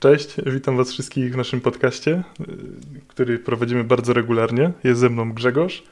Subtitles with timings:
[0.00, 2.22] Cześć, witam Was wszystkich w naszym podcaście,
[3.08, 4.72] który prowadzimy bardzo regularnie.
[4.84, 5.82] Jest ze mną Grzegorz.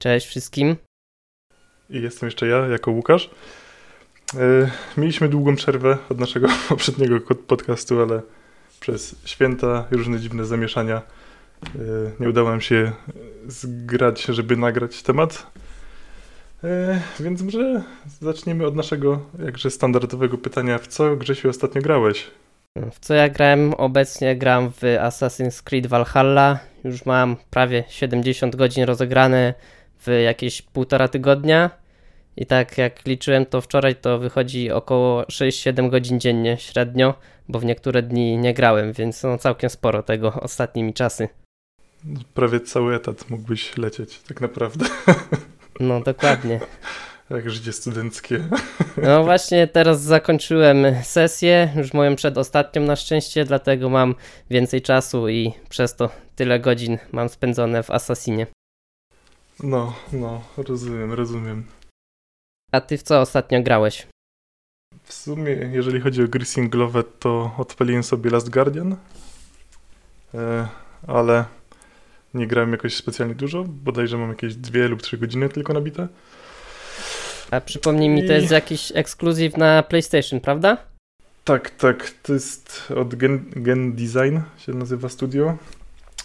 [0.00, 0.76] Cześć wszystkim.
[1.90, 3.30] I jestem jeszcze ja, jako Łukasz.
[4.34, 8.22] E, mieliśmy długą przerwę od naszego poprzedniego podcastu, ale
[8.80, 11.02] przez święta i różne dziwne zamieszania
[11.64, 11.70] e,
[12.20, 12.92] nie udało nam się
[13.46, 15.46] zgrać, żeby nagrać temat.
[17.20, 17.82] Więc może
[18.20, 20.78] zaczniemy od naszego jakże standardowego pytania.
[20.78, 22.30] W co Grzesiu ostatnio grałeś?
[22.76, 23.74] W co ja grałem?
[23.74, 26.58] Obecnie gram w Assassin's Creed Valhalla.
[26.84, 29.54] Już mam prawie 70 godzin rozegrane
[29.98, 31.70] w jakieś półtora tygodnia.
[32.36, 37.14] I tak jak liczyłem to wczoraj, to wychodzi około 6-7 godzin dziennie średnio,
[37.48, 41.28] bo w niektóre dni nie grałem, więc no całkiem sporo tego ostatnimi czasy.
[42.34, 44.86] Prawie cały etat mógłbyś lecieć, tak naprawdę.
[45.80, 46.60] No dokładnie.
[47.30, 48.44] Jak życie studenckie.
[49.02, 54.14] No właśnie teraz zakończyłem sesję, już moją przedostatnią na szczęście, dlatego mam
[54.50, 58.46] więcej czasu i przez to tyle godzin mam spędzone w Assassinie.
[59.62, 61.64] No, no, rozumiem, rozumiem.
[62.72, 64.06] A ty w co ostatnio grałeś?
[65.02, 68.96] W sumie, jeżeli chodzi o gry singlowe, to odpaliłem sobie Last Guardian,
[70.34, 70.68] e,
[71.06, 71.44] ale
[72.34, 76.08] nie grałem jakoś specjalnie dużo, bodajże mam jakieś dwie lub trzy godziny tylko nabite.
[77.50, 80.76] A przypomnij mi, to jest jakiś ekskluzyw na PlayStation, prawda?
[81.44, 82.10] Tak, tak.
[82.22, 85.56] To jest od Gen, Gen Design, się nazywa studio.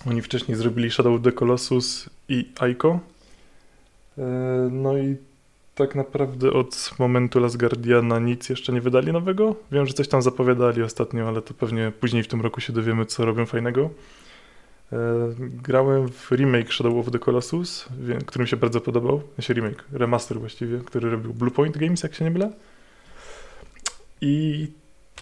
[0.08, 3.00] Oni wcześniej zrobili Shadow of the Colossus i Aiko.
[4.18, 4.22] E,
[4.72, 5.18] no i
[5.76, 9.56] tak naprawdę od momentu Last Guardiana nic jeszcze nie wydali nowego.
[9.72, 13.06] Wiem, że coś tam zapowiadali ostatnio, ale to pewnie później w tym roku się dowiemy,
[13.06, 13.90] co robią fajnego.
[14.92, 14.98] E,
[15.40, 17.86] grałem w remake Shadow of the Colossus,
[18.26, 19.22] który mi się bardzo podobał.
[19.36, 22.52] Znaczy remake, remaster właściwie, który robił Bluepoint Games, jak się nie mylę.
[24.22, 24.68] I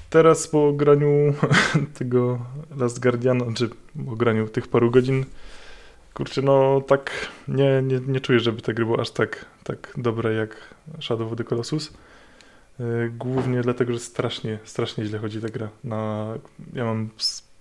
[0.10, 1.34] teraz po graniu
[2.00, 2.46] tego
[2.78, 3.70] Last Guardiana, czy
[4.06, 5.26] po graniu tych paru godzin,
[6.14, 7.12] kurczę, no tak
[7.48, 11.38] nie, nie, nie czuję, żeby ta gry była aż tak, tak dobre jak Shadow of
[11.38, 11.94] the Colossus.
[12.80, 15.70] E, głównie dlatego, że strasznie, strasznie źle chodzi ta gra.
[15.84, 16.34] Na,
[16.74, 17.10] ja mam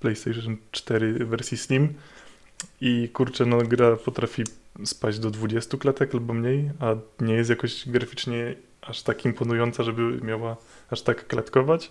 [0.01, 1.95] PlayStation 4 wersji Slim
[2.81, 4.43] i kurczę, no gra potrafi
[4.85, 10.21] spaść do 20 klatek albo mniej, a nie jest jakoś graficznie aż tak imponująca, żeby
[10.23, 10.57] miała
[10.91, 11.91] aż tak klatkować.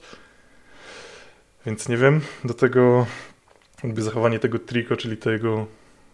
[1.65, 3.05] Więc nie wiem, do tego
[3.83, 5.67] jakby zachowanie tego triko, czyli tego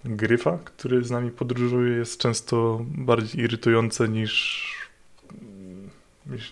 [0.05, 4.65] gryfa, który z nami podróżuje, jest często bardziej irytujące niż,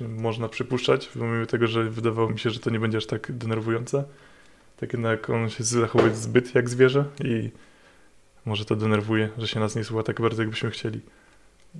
[0.09, 4.03] można przypuszczać, pomimo tego, że wydawało mi się, że to nie będzie aż tak denerwujące.
[4.83, 7.51] Tak jednak on się zachowuje zbyt jak zwierzę i
[8.45, 11.01] może to denerwuje, że się nas nie słucha tak bardzo, jakbyśmy chcieli.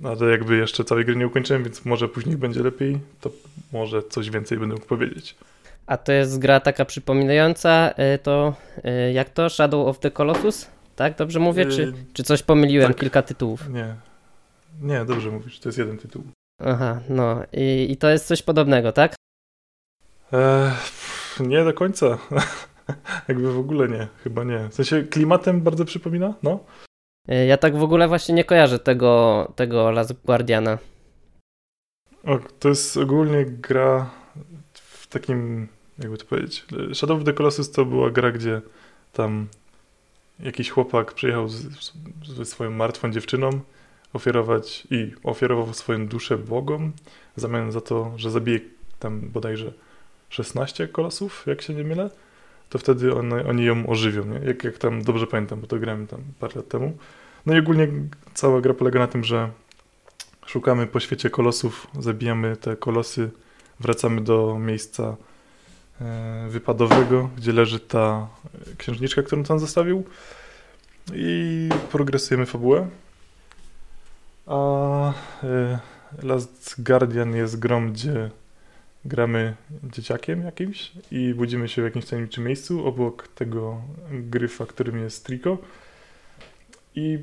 [0.04, 3.30] Ale jakby jeszcze całej gry nie ukończyłem, więc może później będzie lepiej, to
[3.72, 5.36] może coś więcej będę mógł powiedzieć.
[5.86, 8.54] A to jest gra taka przypominająca y, to,
[8.84, 10.66] y, jak to, Shadow of the Colossus?
[10.96, 11.66] Tak, dobrze mówię?
[11.66, 12.88] Czy, y, czy coś pomyliłem?
[12.88, 12.96] Tak.
[12.96, 13.68] Kilka tytułów?
[13.68, 13.94] Nie.
[14.80, 16.24] Nie, dobrze mówisz, to jest jeden tytuł.
[16.64, 19.14] Aha, no i, i to jest coś podobnego, tak?
[20.32, 20.72] Eee,
[21.40, 22.18] nie do końca.
[23.28, 24.68] Jakby w ogóle nie, chyba nie.
[24.68, 26.60] W sensie klimatem bardzo przypomina, no.
[27.28, 30.78] E, ja tak w ogóle właśnie nie kojarzę tego, tego Last Guardiana.
[32.24, 34.10] O, to jest ogólnie gra
[34.74, 35.68] w takim,
[35.98, 38.60] jakby to powiedzieć, Shadow of the Colossus to była gra, gdzie
[39.12, 39.48] tam
[40.40, 41.48] jakiś chłopak przyjechał
[42.26, 43.50] ze swoją martwą dziewczyną
[44.12, 46.92] ofiarować i ofiarował swoją duszę bogom
[47.36, 48.60] w zamian za to, że zabije
[48.98, 49.72] tam bodajże
[50.28, 52.10] 16 kolosów, jak się nie mylę
[52.68, 54.38] to wtedy one, oni ją ożywią, nie?
[54.46, 56.96] Jak, jak tam dobrze pamiętam, bo to grałem tam parę lat temu.
[57.46, 57.88] No i ogólnie
[58.34, 59.50] cała gra polega na tym, że
[60.46, 63.30] szukamy po świecie kolosów, zabijamy te kolosy,
[63.80, 65.16] wracamy do miejsca
[66.00, 68.28] e, wypadowego, gdzie leży ta
[68.78, 70.04] księżniczka, którą tam zostawił
[71.14, 72.88] i progresujemy fabułę.
[74.46, 75.78] A e,
[76.22, 78.30] Last Guardian jest grą, gdzie
[79.04, 83.80] gramy dzieciakiem jakimś i budzimy się w jakimś tajemniczym miejscu obok tego
[84.10, 85.58] gryfa, którym jest Trico.
[86.94, 87.18] I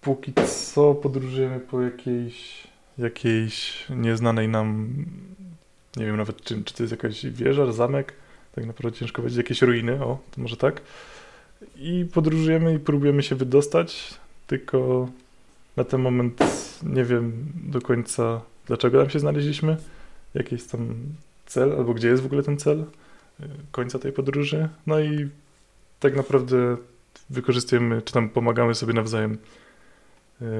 [0.00, 2.66] póki co podróżujemy po jakiejś,
[2.98, 4.94] jakiejś nieznanej nam,
[5.96, 8.12] nie wiem nawet czym, czy to jest jakaś wieża, zamek,
[8.54, 10.82] tak naprawdę ciężko powiedzieć, jakieś ruiny, o, to może tak.
[11.76, 14.14] I podróżujemy i próbujemy się wydostać,
[14.46, 15.08] tylko
[15.76, 16.38] na ten moment
[16.82, 19.76] nie wiem do końca, dlaczego tam się znaleźliśmy
[20.34, 20.94] jaki jest tam
[21.46, 22.84] cel, albo gdzie jest w ogóle ten cel y,
[23.72, 24.68] końca tej podróży.
[24.86, 25.28] No i
[26.00, 26.76] tak naprawdę
[27.30, 29.32] wykorzystujemy, czy tam pomagamy sobie nawzajem.
[29.32, 29.38] Y,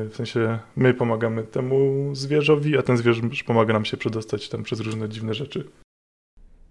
[0.09, 4.81] w sensie my pomagamy temu zwierzowi, a ten zwierz pomaga nam się przedostać tam przez
[4.81, 5.65] różne dziwne rzeczy.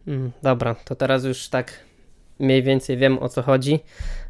[0.08, 1.90] Mm, dobra, to teraz już tak
[2.40, 3.80] mniej więcej wiem o co chodzi,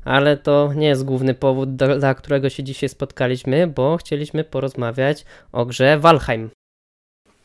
[0.06, 5.66] ale to nie jest główny powód, dla którego się dzisiaj spotkaliśmy, bo chcieliśmy porozmawiać o
[5.66, 6.50] grze Valheim.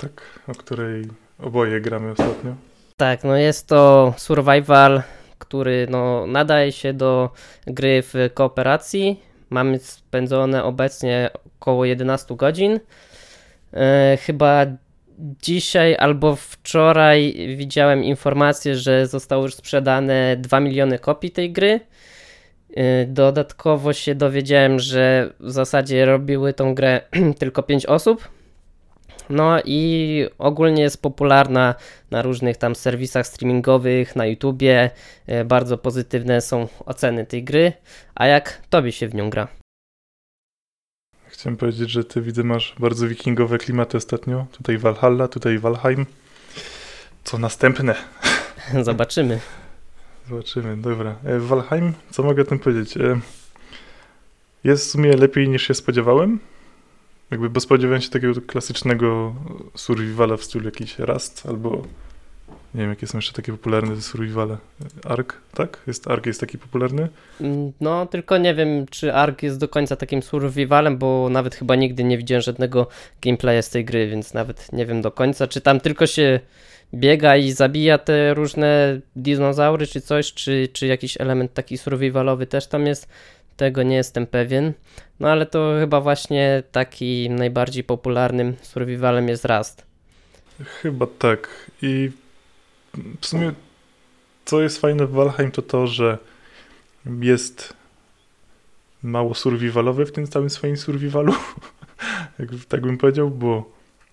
[0.05, 1.05] Tak, o której
[1.39, 2.55] oboje gramy ostatnio.
[2.97, 5.03] Tak, no jest to survival,
[5.39, 7.31] który no, nadaje się do
[7.67, 9.21] gry w kooperacji.
[9.51, 11.31] Mamy spędzone obecnie
[11.61, 12.81] około 11 godzin.
[13.73, 14.67] E, chyba
[15.19, 21.81] dzisiaj albo wczoraj widziałem informację, że zostało już sprzedane 2 miliony kopii tej gry.
[22.77, 27.01] E, dodatkowo się dowiedziałem, że w zasadzie robiły tą grę
[27.41, 28.34] tylko 5 osób.
[29.31, 31.75] No i ogólnie jest popularna
[32.11, 34.91] na różnych tam serwisach streamingowych, na YouTubie.
[35.27, 37.73] E, bardzo pozytywne są oceny tej gry.
[38.15, 39.49] A jak tobie się w nią gra?
[41.27, 44.47] Chciałem powiedzieć, że ty widzę masz bardzo wikingowe klimaty ostatnio.
[44.53, 46.07] Tutaj Valhalla, tutaj Valheim.
[47.25, 47.95] Co następne?
[48.83, 49.41] Zobaczymy.
[50.29, 51.17] Zobaczymy, dobra.
[51.25, 52.97] E, Valheim, co mogę o tym powiedzieć?
[52.97, 53.21] E,
[54.65, 56.41] jest w sumie lepiej niż się spodziewałem.
[57.31, 59.35] Jakby, bo spodziewałem się takiego klasycznego
[59.75, 61.83] survivala w stylu jakiś Rust albo
[62.75, 64.57] nie wiem, jakie są jeszcze takie popularne survivale.
[65.05, 65.81] Ark, tak?
[65.87, 67.09] Jest Ark jest taki popularny?
[67.41, 71.75] Mm, no, tylko nie wiem, czy Ark jest do końca takim survivalem, bo nawet chyba
[71.77, 72.89] nigdy nie widziałem żadnego
[73.23, 76.41] gameplaya z tej gry, więc nawet nie wiem do końca, czy tam tylko się
[76.95, 82.67] biega i zabija te różne dinozaury czy coś, czy, czy jakiś element taki survivalowy też
[82.67, 83.09] tam jest.
[83.57, 84.73] Tego nie jestem pewien.
[85.21, 89.87] No ale to chyba właśnie taki najbardziej popularnym survivalem jest Rust.
[90.83, 91.71] Chyba tak.
[91.83, 92.11] I
[93.21, 93.53] w sumie
[94.45, 96.19] co jest fajne w Valheim to to, że
[97.21, 97.75] jest
[99.03, 101.35] mało survivalowy w tym całym swoim survivalu.
[102.69, 103.71] tak bym powiedział, bo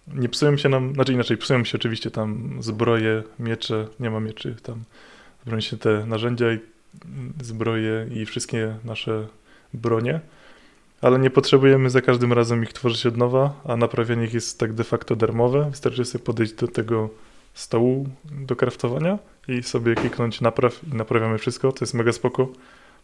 [0.07, 4.55] nie psują się nam, znaczy inaczej, psują się oczywiście tam zbroje, miecze, nie ma mieczy,
[4.63, 4.83] tam
[5.45, 6.59] broni się te narzędzia i
[7.41, 9.27] zbroje i wszystkie nasze
[9.73, 10.19] bronie,
[11.01, 14.73] ale nie potrzebujemy za każdym razem ich tworzyć od nowa, a naprawianie ich jest tak
[14.73, 15.67] de facto darmowe.
[15.69, 17.09] Wystarczy sobie podejść do tego
[17.53, 21.71] stołu do kraftowania i sobie kliknąć napraw i naprawiamy wszystko.
[21.71, 22.47] To jest mega spoko,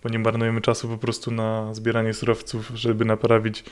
[0.04, 3.64] bo nie marnujemy czasu po prostu na zbieranie surowców, żeby naprawić,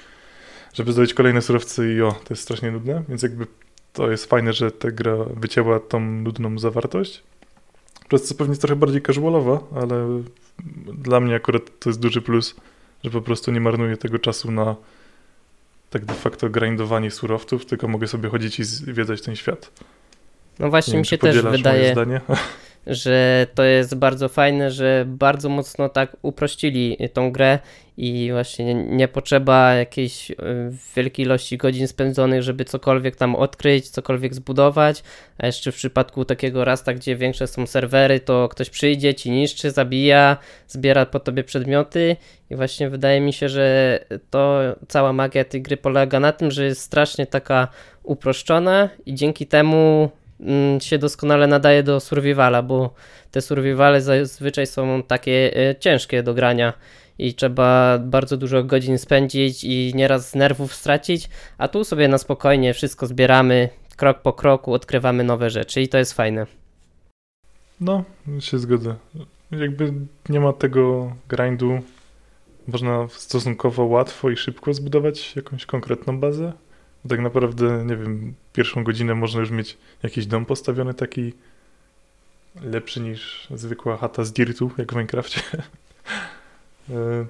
[0.74, 3.48] żeby zdobyć kolejne surowce i o, to jest strasznie nudne, więc jakby
[3.94, 7.24] to jest fajne, że ta gra wycięła tą nudną zawartość.
[8.08, 10.22] Przez co pewnie jest trochę bardziej casualowa, ale
[10.94, 12.56] dla mnie akurat to jest duży plus,
[13.04, 14.76] że po prostu nie marnuję tego czasu na
[15.90, 19.72] tak de facto grindowanie surowców, tylko mogę sobie chodzić i zwiedzać ten świat.
[20.60, 21.96] No właśnie nie mi się też wydaje,
[22.88, 27.60] że to jest bardzo fajne, że bardzo mocno tak uprościli tą grę
[27.98, 30.36] i właśnie nie potrzeba jakiejś y,
[30.96, 35.04] wielkiej ilości godzin spędzonych, żeby cokolwiek tam odkryć, cokolwiek zbudować,
[35.38, 39.72] a jeszcze w przypadku takiego rasta, gdzie większe są serwery, to ktoś przyjdzie, ci niszczy,
[39.72, 40.38] zabija,
[40.68, 42.16] zbiera po tobie przedmioty
[42.50, 44.00] i właśnie wydaje mi się, że
[44.30, 47.68] to cała magia tej gry polega na tym, że jest strasznie taka
[48.04, 50.10] uproszczona i dzięki temu
[50.82, 52.94] się doskonale nadaje do survivala, bo
[53.32, 56.74] te survivale zazwyczaj są takie e, ciężkie do grania
[57.20, 62.74] i trzeba bardzo dużo godzin spędzić i nieraz nerwów stracić, a tu sobie na spokojnie
[62.74, 66.46] wszystko zbieramy, krok po kroku odkrywamy nowe rzeczy i to jest fajne.
[67.82, 68.04] No,
[68.40, 68.96] się zgodzę.
[69.52, 69.94] Jakby
[70.30, 71.80] nie ma tego grindu,
[72.68, 76.54] można stosunkowo łatwo i szybko zbudować jakąś konkretną bazę,
[77.10, 81.34] tak naprawdę, nie wiem, pierwszą godzinę można już mieć jakiś dom postawiony taki
[82.62, 85.42] lepszy niż zwykła chata z dirtu, jak w Minecrafcie.
[86.90, 87.26] E,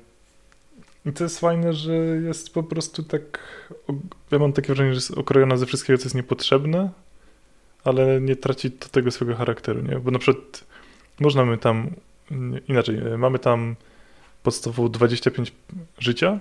[1.05, 3.39] I to jest fajne, że jest po prostu tak.
[4.32, 6.89] Ja mam takie wrażenie, że jest okrojona ze wszystkiego, co jest niepotrzebne,
[7.84, 10.00] ale nie traci to tego swojego charakteru, nie?
[10.00, 10.63] Bo na przykład
[11.20, 11.91] można my tam.
[12.67, 13.75] Inaczej, e, mamy tam
[14.44, 15.53] podstawową 25
[16.00, 16.39] życia,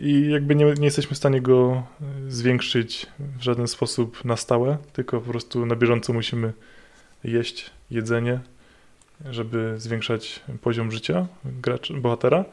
[0.00, 3.06] i jakby nie, nie, jesteśmy w stanie go e, zwiększyć
[3.38, 6.52] w żaden sposób na stałe, tylko po prostu na bieżąco musimy
[7.24, 8.40] jeść jedzenie,
[9.30, 12.44] żeby zwiększać poziom życia gracza, bohatera.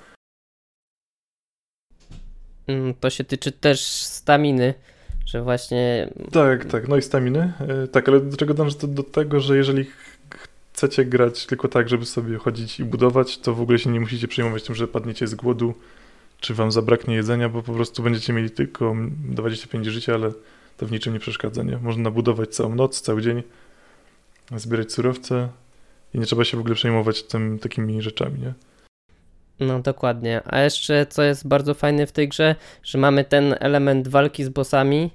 [2.68, 4.74] Mm, to się tyczy też staminy,
[5.26, 6.10] że właśnie...
[6.32, 7.54] Tak, tak, no i staminy.
[7.60, 8.76] E, tak, ale do czego dążę?
[8.76, 9.86] To do tego, że jeżeli
[10.74, 14.28] chcecie grać tylko tak, żeby sobie chodzić i budować, to w ogóle się nie musicie
[14.28, 15.74] przejmować tym, że padniecie z głodu,
[16.40, 20.32] czy wam zabraknie jedzenia, bo po prostu będziecie mieli tylko 25 życia, ale
[20.78, 21.78] to w niczym nie przeszkadza, nie?
[21.78, 23.44] Można budować całą noc, cały dzień,
[24.56, 25.50] zbierać surowce
[26.14, 28.54] i nie trzeba się w ogóle przejmować tym takimi rzeczami, nie?
[29.60, 30.42] No dokładnie.
[30.46, 34.50] A jeszcze co jest bardzo fajne w tej grze, że mamy ten element walki z
[34.50, 35.12] bossami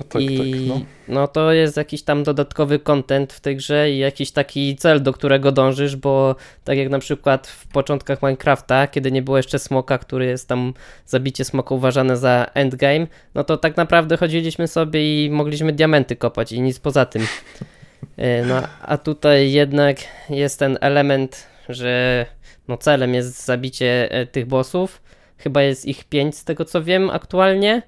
[0.00, 0.80] A tak, I tak, no.
[1.08, 5.12] no to jest jakiś tam dodatkowy content w tej grze i jakiś taki cel, do
[5.12, 9.98] którego dążysz, bo tak jak na przykład w początkach Minecrafta, kiedy nie było jeszcze smoka,
[9.98, 10.74] który jest tam
[11.06, 16.52] zabicie smoka uważane za endgame, no to tak naprawdę chodziliśmy sobie i mogliśmy diamenty kopać
[16.52, 17.26] i nic poza tym.
[18.16, 19.96] E, No a tutaj jednak
[20.30, 22.26] jest ten element, że
[22.68, 25.02] no celem jest zabicie e, tych bossów.
[25.38, 27.82] Chyba jest ich pięć z tego co wiem aktualnie.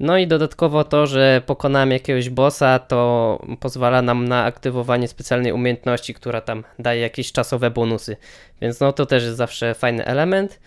[0.00, 6.14] No i dodatkowo to, że pokonamy jakiegoś bossa, to pozwala nam na aktywowanie specjalnej umiejętności,
[6.14, 8.16] która tam daje jakieś czasowe bonusy.
[8.60, 10.60] Więc no to też jest zawsze fajny element.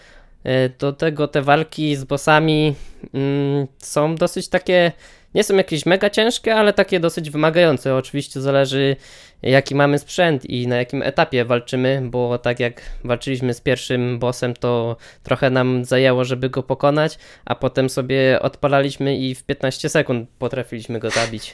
[0.44, 2.76] E, Do tego te walki z bossami
[3.14, 4.92] mm, są dosyć takie,
[5.36, 7.96] nie są jakieś mega ciężkie, ale takie dosyć wymagające.
[7.96, 8.96] Oczywiście zależy
[9.44, 14.54] jaki mamy sprzęt i na jakim etapie walczymy, bo tak jak walczyliśmy z pierwszym bossem,
[14.54, 20.30] to trochę nam zajęło, żeby go pokonać, a potem sobie odpalaliśmy i w 15 sekund
[20.40, 21.54] potrafiliśmy go zabić.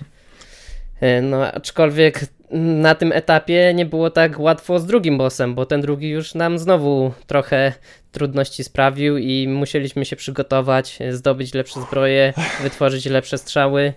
[1.02, 5.82] E, No, aczkolwiek na tym etapie nie było tak łatwo z drugim bossem, bo ten
[5.82, 7.74] drugi już nam znowu trochę
[8.12, 13.94] trudności sprawił i musieliśmy się przygotować, zdobyć lepsze zbroje, wytworzyć lepsze strzały.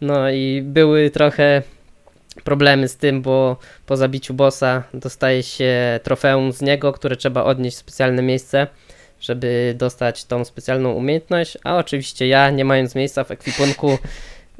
[0.00, 1.62] No i były trochę
[2.44, 7.76] problemy z tym, bo po zabiciu bossa dostaje się trofeum z niego, które trzeba odnieść
[7.76, 8.66] w specjalne miejsce,
[9.20, 13.98] żeby dostać tą specjalną umiejętność, a oczywiście ja, nie mając miejsca w ekwipunku,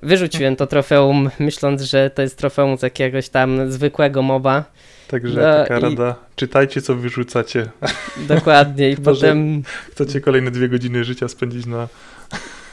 [0.02, 4.64] wyrzuciłem to trofeum, myśląc, że to jest trofeum z jakiegoś tam zwykłego moba.
[5.08, 7.68] Także No taka i- rada, czytajcie co wyrzucacie.
[8.28, 11.88] Dokładnie i potem Chcecie kolejne dwie godziny życia spędzić na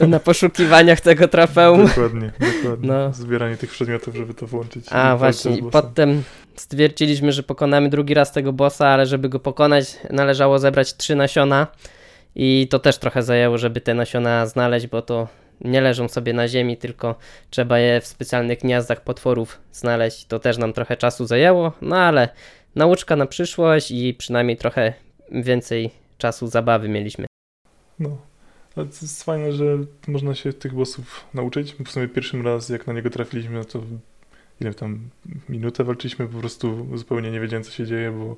[0.00, 1.86] na poszukiwaniach tego trofeum.
[1.86, 3.12] dokładnie, dokładnie No.
[3.12, 4.86] zbieranie tych przedmiotów, żeby to włączyć.
[4.90, 6.22] A właśnie, i potem
[6.56, 11.66] stwierdziliśmy, że pokonamy drugi raz tego bossa, ale żeby go pokonać, należało zebrać trzy nasiona.
[12.36, 15.28] I to też trochę zajęło, żeby te nasiona znaleźć, bo to
[15.64, 17.14] nie leżą sobie na ziemi, tylko
[17.50, 20.26] trzeba je w specjalnych gniazdach potworów znaleźć.
[20.26, 22.28] To też nam trochę czasu zajęło, no ale
[22.74, 24.92] nauczka na przyszłość i przynajmniej trochę
[25.30, 27.26] więcej czasu zabawy mieliśmy.
[27.98, 28.16] No.
[28.76, 29.78] Ale to jest fajne, że
[30.08, 31.74] można się tych bossów nauczyć.
[31.74, 33.82] W sumie pierwszym raz, jak na niego trafiliśmy, no to
[34.60, 35.08] ile tam
[35.48, 38.36] minutę walczyliśmy, po prostu zupełnie nie wiedziałem, co się dzieje, bo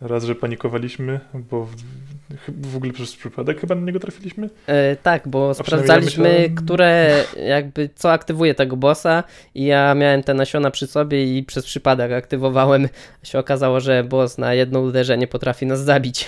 [0.00, 1.20] raz, że panikowaliśmy,
[1.50, 4.50] bo w, w ogóle przez przypadek chyba na niego trafiliśmy.
[4.66, 9.24] E, tak, bo A sprawdzaliśmy, ja myślałem- które jakby co aktywuje tego bossa
[9.54, 12.88] i ja miałem te nasiona przy sobie i przez przypadek aktywowałem.
[13.22, 16.26] Się okazało, że boss na jedno uderzenie potrafi nas zabić.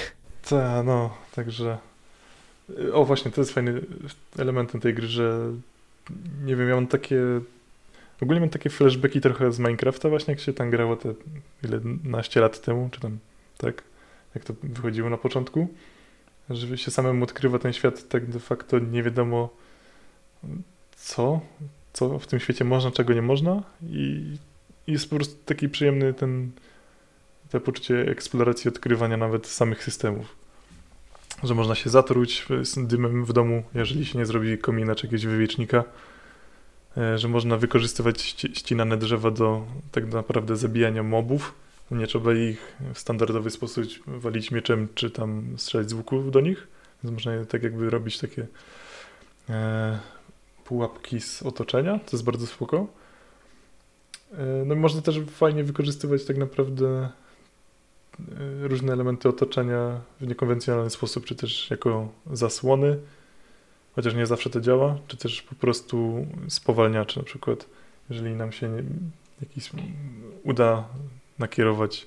[0.48, 1.78] Ta, no, także...
[2.92, 3.80] O, właśnie, to jest fajny
[4.38, 5.38] elementem tej gry, że
[6.44, 7.20] nie wiem, ja mam takie...
[8.22, 11.14] Ogólnie mam takie flashbacki trochę z Minecrafta właśnie, jak się tam grało te
[11.64, 13.18] ile, naście lat temu, czy tam,
[13.58, 13.82] tak,
[14.34, 15.68] jak to wychodziło na początku,
[16.50, 19.48] że się samemu odkrywa ten świat tak de facto nie wiadomo
[20.96, 21.40] co,
[21.92, 24.36] co w tym świecie można, czego nie można i
[24.86, 26.50] jest po prostu taki przyjemny ten
[27.50, 30.36] to poczucie eksploracji, odkrywania nawet samych systemów.
[31.42, 35.26] Że można się zatruć z dymem w domu, jeżeli się nie zrobi komina czy jakiegoś
[35.26, 35.84] wywiecznika.
[36.96, 41.54] E, Że można wykorzystywać ści- ścinane drzewa do tak naprawdę zabijania mobów.
[41.90, 46.66] Nie trzeba ich w standardowy sposób walić mieczem czy tam strzelać z łuku do nich.
[47.04, 48.46] Więc można je tak jakby robić takie
[49.50, 49.98] e,
[50.64, 52.86] pułapki z otoczenia, co jest bardzo spoko.
[54.32, 60.90] E, No i można też fajnie wykorzystywać tak naprawdę e, różne elementy otoczenia w niekonwencjonalny
[60.90, 62.98] sposób, czy też jako zasłony,
[63.94, 67.66] chociaż nie zawsze to działa, czy też po prostu spowalniacze, na przykład
[68.10, 68.82] jeżeli nam się nie,
[69.40, 69.70] jakiś
[70.44, 70.88] uda
[71.38, 72.06] nakierować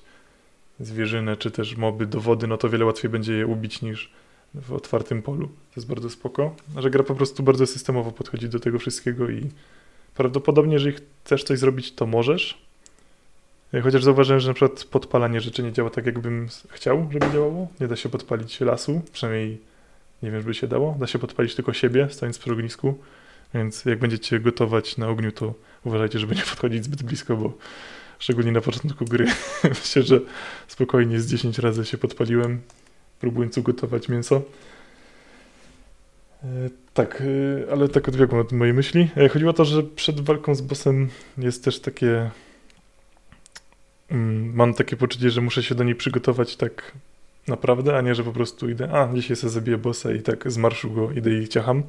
[0.80, 4.12] zwierzynę, czy też moby do wody, no to wiele łatwiej będzie je ubić niż
[4.54, 5.46] w otwartym polu.
[5.46, 9.50] To jest bardzo spoko, że gra po prostu bardzo systemowo podchodzi do tego wszystkiego i
[10.14, 12.70] prawdopodobnie, jeżeli chcesz coś zrobić, to możesz,
[13.82, 17.68] Chociaż zauważyłem, że na przykład podpalanie rzeczy nie działa tak, jakbym chciał, żeby działało.
[17.80, 19.58] Nie da się podpalić lasu, przynajmniej
[20.22, 20.96] nie wiem, żeby się dało.
[21.00, 22.98] Da się podpalić tylko siebie, stając przy ognisku.
[23.54, 27.52] Więc jak będziecie gotować na ogniu, to uważajcie, żeby nie podchodzić zbyt blisko, bo
[28.20, 29.26] szczególnie na początku gry
[29.68, 30.20] myślę, że
[30.68, 32.60] spokojnie z 10 razy się podpaliłem,
[33.20, 34.42] próbując ugotować mięso.
[36.44, 36.46] E,
[36.94, 39.08] Tak, e, ale tak odbiegłem od mojej myśli.
[39.16, 41.08] E, Chodziło o to, że przed walką z bossem
[41.38, 42.30] jest też takie
[44.10, 46.92] Mm, mam takie poczucie, że muszę się do niej przygotować tak
[47.48, 50.56] naprawdę, a nie, że po prostu idę, a dzisiaj sobie zabiję bossa i tak z
[50.56, 51.82] marszu go idę i ciacham.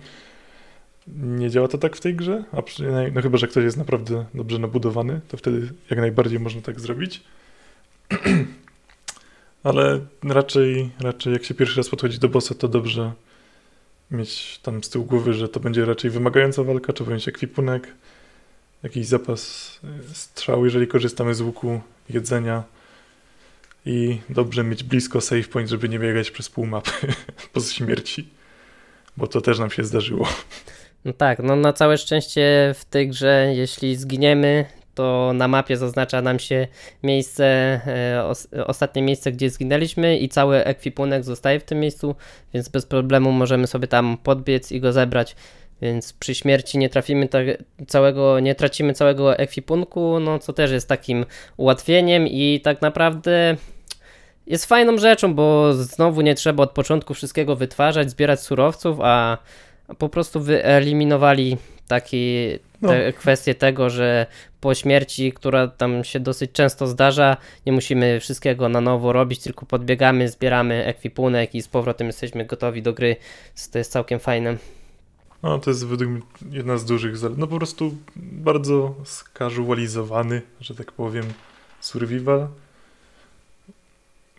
[1.07, 4.25] Nie działa to tak w tej grze, a przynajmniej, no chyba, że ktoś jest naprawdę
[4.33, 7.23] dobrze nabudowany, to wtedy jak najbardziej można tak zrobić.
[9.63, 13.11] Ale raczej, raczej jak się pierwszy raz podchodzi do bossa, to dobrze
[14.11, 17.87] mieć tam z tyłu głowy, że to będzie raczej wymagająca walka, trzeba mieć ekwipunek,
[18.83, 22.63] jakiś zapas e, strzał, jeżeli korzystamy z łuku, jedzenia
[23.85, 26.91] i dobrze mieć blisko save point, żeby nie biegać przez pół mapy
[27.53, 28.27] po śmierci,
[29.17, 30.27] bo to też nam się zdarzyło.
[31.05, 34.65] No tak, no na całe szczęście w tej grze, jeśli zginiemy,
[34.95, 36.67] to na mapie zaznacza nam się
[37.03, 37.45] miejsce,
[37.87, 42.15] e, os, ostatnie miejsce, gdzie zginęliśmy i cały ekwipunek zostaje w tym miejscu,
[42.53, 45.35] więc bez problemu możemy sobie tam podbiec i go zebrać.
[45.81, 47.45] Więc przy śmierci nie trafimy tak
[47.87, 51.25] całego, nie tracimy całego ekwipunku, no co też jest takim
[51.57, 53.57] ułatwieniem i tak naprawdę
[54.47, 59.37] jest fajną rzeczą, bo znowu nie trzeba od początku wszystkiego wytwarzać, zbierać surowców, a
[59.97, 61.57] po prostu wyeliminowali
[61.87, 62.89] takie no.
[62.89, 64.25] te kwestie tego, że
[64.61, 69.65] po śmierci, która tam się dosyć często zdarza, nie musimy wszystkiego na nowo robić, tylko
[69.65, 73.15] podbiegamy, zbieramy ekwipunek i z powrotem jesteśmy gotowi do gry.
[73.71, 74.57] To jest całkiem fajne.
[75.43, 76.21] No, to jest według mnie
[76.51, 77.37] jedna z dużych zalet.
[77.37, 81.25] No po prostu bardzo skazualizowany, że tak powiem,
[81.79, 82.47] survival,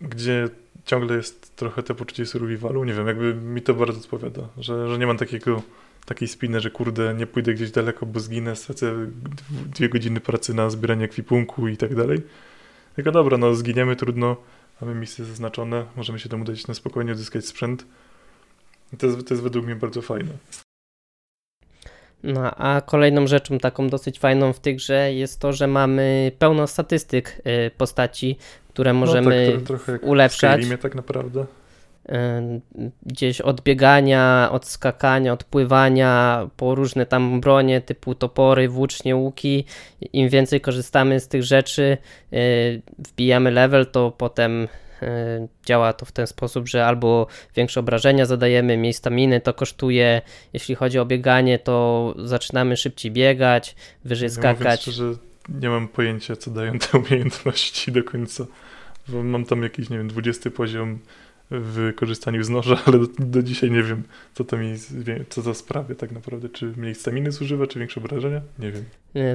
[0.01, 0.49] gdzie
[0.85, 2.85] ciągle jest trochę te poczucie survivalu.
[2.85, 5.63] Nie wiem, jakby mi to bardzo odpowiada, że, że nie mam takiego
[6.05, 8.95] takiej spiny, że kurde, nie pójdę gdzieś daleko, bo zginę, stracę
[9.67, 12.23] dwie godziny pracy na zbieranie ekwipunku i tak dalej.
[12.97, 14.37] Tylko dobra, no zginiemy, trudno,
[14.81, 17.87] mamy misje zaznaczone, możemy się tam udać na spokojnie odzyskać sprzęt.
[18.93, 20.33] I to to jest według mnie bardzo fajne.
[22.23, 26.67] No, a kolejną rzeczą taką dosyć fajną w tej grze jest to, że mamy pełno
[26.67, 28.37] statystyk y, postaci,
[28.69, 30.67] które możemy no tak, trochę jak ulepszać.
[30.67, 31.41] W tak naprawdę.
[32.09, 32.13] Y,
[33.07, 39.65] gdzieś od biegania, od skakania, od pływania, po różne tam bronie typu topory, włócznie, łuki.
[40.13, 41.99] Im więcej korzystamy z tych rzeczy,
[42.33, 44.69] y, wbijamy level, to potem
[45.67, 50.23] działa to w ten sposób, że albo większe obrażenia zadajemy, mniej staminy to kosztuje.
[50.53, 54.83] Jeśli chodzi o bieganie, to zaczynamy szybciej biegać, wyżej ja skakać.
[54.83, 55.13] Szczerze,
[55.49, 58.47] nie mam pojęcia, co dają te umiejętności do końca.
[59.09, 60.99] Mam tam jakiś, nie wiem, 20 poziom
[61.53, 64.03] w korzystaniu z noża, ale do, do dzisiaj nie wiem,
[64.35, 64.75] co to mi,
[65.29, 66.49] co to sprawia tak naprawdę.
[66.49, 68.41] Czy mniej staminy zużywa, czy większe obrażenia?
[68.59, 68.85] Nie wiem.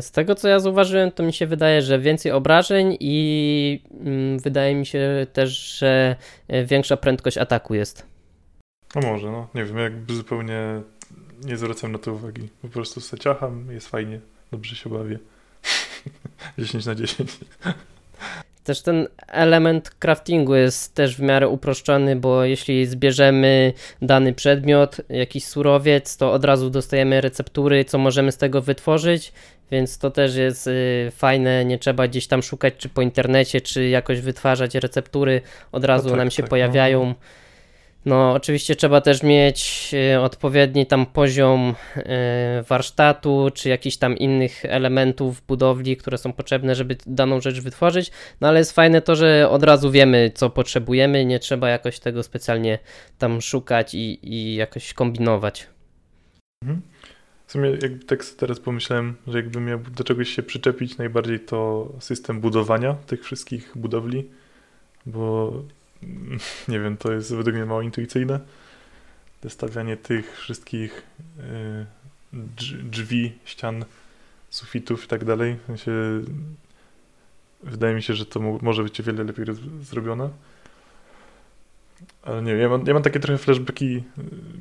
[0.01, 4.75] Z tego, co ja zauważyłem, to mi się wydaje, że więcej obrażeń i mm, wydaje
[4.75, 6.15] mi się też, że
[6.47, 8.05] e, większa prędkość ataku jest.
[8.95, 9.47] No może, no.
[9.55, 10.81] Nie wiem, jakby zupełnie
[11.45, 12.49] nie zwracam na to uwagi.
[12.61, 14.19] Po prostu ciacham, jest fajnie,
[14.51, 15.19] dobrze się bawię.
[16.57, 17.37] 10 na 10.
[18.67, 25.45] Też ten element craftingu jest też w miarę uproszczony, bo jeśli zbierzemy dany przedmiot, jakiś
[25.45, 29.33] surowiec, to od razu dostajemy receptury, co możemy z tego wytworzyć,
[29.71, 33.87] więc to też jest y, fajne, nie trzeba gdzieś tam szukać, czy po internecie, czy
[33.87, 37.05] jakoś wytwarzać receptury, od razu no tak, nam się tak, pojawiają.
[37.05, 37.15] No
[38.07, 44.65] no, oczywiście trzeba też mieć e, odpowiedni tam poziom e, warsztatu, czy jakichś tam innych
[44.65, 48.11] elementów budowli, które są potrzebne, żeby daną rzecz wytworzyć.
[48.41, 52.23] No ale jest fajne to, że od razu wiemy, co potrzebujemy, nie trzeba jakoś tego
[52.23, 52.79] specjalnie
[53.17, 55.67] tam szukać i, i jakoś kombinować.
[56.63, 56.81] Mhm.
[57.47, 61.89] W sumie jak tak teraz pomyślałem, że jakbym miał do czegoś się przyczepić, najbardziej to
[61.99, 64.29] system budowania tych wszystkich budowli,
[65.05, 65.53] bo
[66.67, 68.39] nie wiem, to jest według mnie mało intuicyjne.
[69.47, 71.03] Stawianie tych wszystkich
[71.39, 71.85] y,
[72.83, 73.85] drzwi, ścian,
[74.49, 75.57] sufitów i tak dalej.
[77.63, 79.45] wydaje mi się, że to może być o wiele lepiej
[79.81, 80.29] zrobione.
[82.23, 84.03] Ale nie wiem, ja mam, ja mam takie trochę flashbacki, y,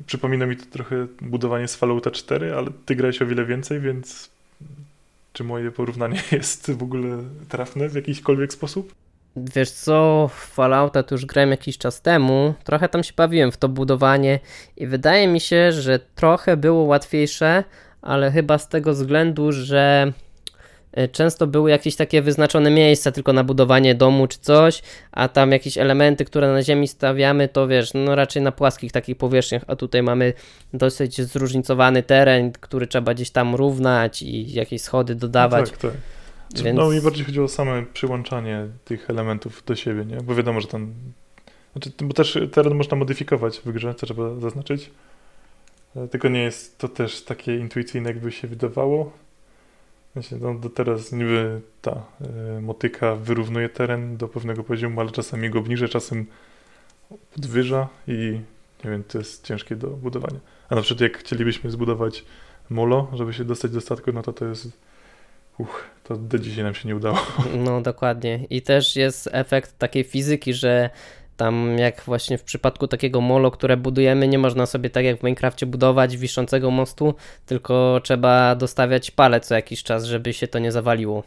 [0.05, 4.29] przypomina mi to trochę budowanie z Fallouta 4, ale ty grałeś o wiele więcej, więc
[5.33, 8.93] czy moje porównanie jest w ogóle trafne w jakiśkolwiek sposób?
[9.55, 13.69] Wiesz co, Fallouta to już grałem jakiś czas temu, trochę tam się bawiłem w to
[13.69, 14.39] budowanie
[14.77, 17.63] i wydaje mi się, że trochę było łatwiejsze,
[18.01, 20.11] ale chyba z tego względu, że
[20.91, 25.51] e, często były jakieś takie wyznaczone miejsca tylko na budowanie domu czy coś, a tam
[25.51, 29.75] jakieś elementy, które na ziemi stawiamy, to wiesz, no raczej na płaskich takich powierzchniach, a
[29.75, 30.33] tutaj mamy
[30.73, 35.65] dosyć zróżnicowany teren, który trzeba gdzieś tam równać i jakieś schody dodawać.
[35.65, 36.16] No tak, tak.
[36.55, 36.77] Więc...
[36.77, 40.17] No mi bardziej chodziło o same przyłączanie tych elementów do siebie, nie?
[40.17, 40.93] Bo wiadomo, że tam...
[41.71, 44.91] Znaczy, bo też teren można modyfikować w grze, co trzeba zaznaczyć.
[45.95, 49.11] E, tylko nie jest to też takie intuicyjne, jakby się wydawało.
[50.13, 52.05] Znaczy, no, do teraz niby ta
[52.57, 56.25] y, motyka wyrównuje teren do pewnego poziomu, ale czasami go obniża, czasem
[57.33, 58.41] podwyża i
[58.85, 60.39] nie wiem, to jest ciężkie do budowania.
[60.69, 62.25] A na przykład jak chcielibyśmy zbudować
[62.69, 64.67] molo, żeby się dostać do statku, no to to jest
[65.59, 67.17] Uch, to do dzisiaj nam się nie udało.
[67.65, 68.39] No dokładnie.
[68.49, 70.89] I też jest efekt takiej fizyki, że
[71.37, 75.23] Tam jak właśnie w przypadku takiego molo, które budujemy, nie można sobie tak jak w
[75.23, 77.13] Minecrafcie budować wiszącego mostu,
[77.45, 81.23] tylko trzeba dostawiać pale co jakiś czas, żeby się to nie zawaliło.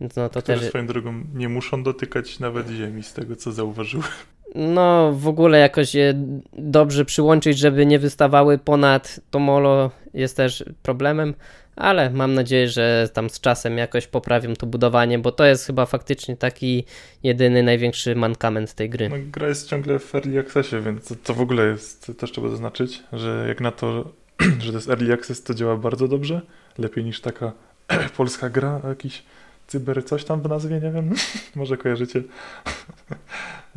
[0.00, 0.68] No to Które też.
[0.68, 4.08] swoją drogą nie muszą dotykać nawet ziemi, z tego co zauważyłem.
[4.54, 6.14] No, w ogóle jakoś je
[6.52, 11.34] dobrze przyłączyć, żeby nie wystawały ponad to molo jest też problemem,
[11.76, 15.86] ale mam nadzieję, że tam z czasem jakoś poprawią to budowanie, bo to jest chyba
[15.86, 16.84] faktycznie taki
[17.22, 19.08] jedyny, największy mankament tej gry.
[19.08, 22.48] No, gra jest ciągle w early accessie, więc to, to w ogóle jest, też trzeba
[22.48, 24.12] zaznaczyć, że jak na to,
[24.64, 26.40] że to jest early access, to działa bardzo dobrze.
[26.78, 27.52] Lepiej niż taka
[28.16, 29.22] polska gra, jakiś
[29.66, 31.14] cyber coś tam w nazwie, nie wiem,
[31.56, 32.22] może kojarzycie.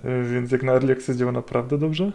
[0.03, 2.12] Więc jak na early access działa naprawdę dobrze.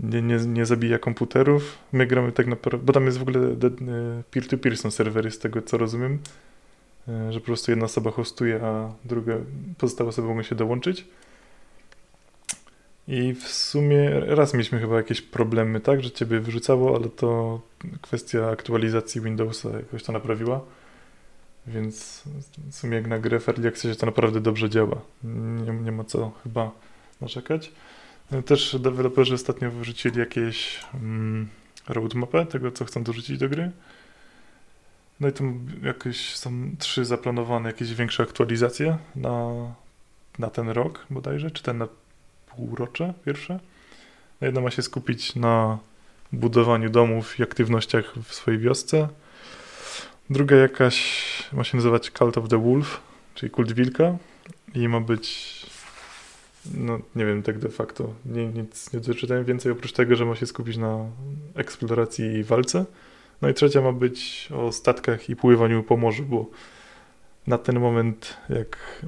[0.00, 1.78] Nie, nie, nie zabija komputerów.
[1.92, 5.62] My gramy tak naprawdę, bo tam jest w ogóle e, peer-to-peer są serwery, z tego
[5.62, 6.18] co rozumiem,
[7.08, 9.34] e, że po prostu jedna osoba hostuje, a druga,
[9.78, 11.04] pozostałe osoby mogą się dołączyć.
[13.08, 17.60] I w sumie raz mieliśmy chyba jakieś problemy, tak, że ciebie wyrzucało, ale to
[18.02, 20.60] kwestia aktualizacji Windowsa jakoś to naprawiła.
[21.68, 22.22] Więc
[22.70, 25.00] w sumie jak na grę w Early to naprawdę dobrze działa.
[25.64, 26.70] Nie, nie ma co chyba
[27.20, 27.72] narzekać.
[28.46, 31.48] Też deweloperzy ostatnio wrzucili jakieś mm,
[31.88, 33.70] roadmapę tego, co chcą dorzucić do gry.
[35.20, 39.50] No i tam jakieś są trzy zaplanowane jakieś większe aktualizacje na,
[40.38, 41.88] na ten rok bodajże, czy ten na
[42.46, 43.60] półrocze pierwsze.
[44.40, 45.78] No Jedna ma się skupić na
[46.32, 49.08] budowaniu domów i aktywnościach w swojej wiosce.
[50.30, 53.00] Druga jakaś ma się nazywać Cult of the Wolf,
[53.34, 54.16] czyli kult wilka
[54.74, 55.58] i ma być
[56.74, 60.36] no nie wiem tak de facto, nie, nic nie doczytałem więcej oprócz tego, że ma
[60.36, 61.06] się skupić na
[61.54, 62.84] eksploracji i walce.
[63.42, 66.46] No i trzecia ma być o statkach i pływaniu po morzu, bo
[67.46, 69.02] na ten moment jak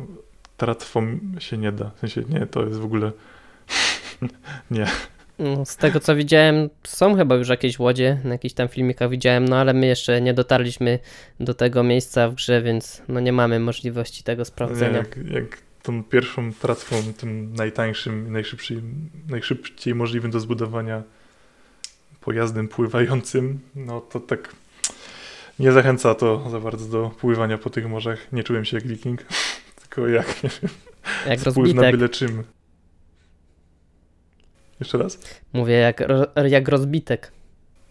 [0.57, 1.91] tratwą się nie da.
[1.97, 3.13] W sensie nie, to jest w ogóle
[4.71, 4.87] nie.
[5.41, 9.49] No, z tego co widziałem, są chyba już jakieś łodzie, na jakichś tam filmikach widziałem,
[9.49, 10.99] no ale my jeszcze nie dotarliśmy
[11.41, 14.99] do tego miejsca w grze, więc no nie mamy możliwości tego sprawdzenia.
[14.99, 21.03] jak, jak tą pierwszą tratwą, tym najtańszym, najszybszym, najszybciej możliwym do zbudowania
[22.21, 24.55] pojazdem pływającym, no to tak
[25.59, 28.33] nie zachęca to za bardzo do pływania po tych morzach.
[28.33, 29.25] Nie czułem się jak wiking,
[29.81, 30.71] tylko jak, nie wiem,
[31.27, 32.43] Jak wpływ na rozbitek, byle czym.
[34.81, 35.19] Jeszcze raz?
[35.53, 36.03] mówię, jak,
[36.49, 37.33] jak rozbitek.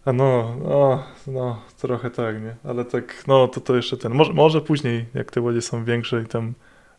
[0.06, 2.56] A no, no, no, trochę tak, nie?
[2.64, 4.14] Ale tak, no to to jeszcze ten.
[4.14, 6.54] Może, może później, jak te łodzie są większe i tam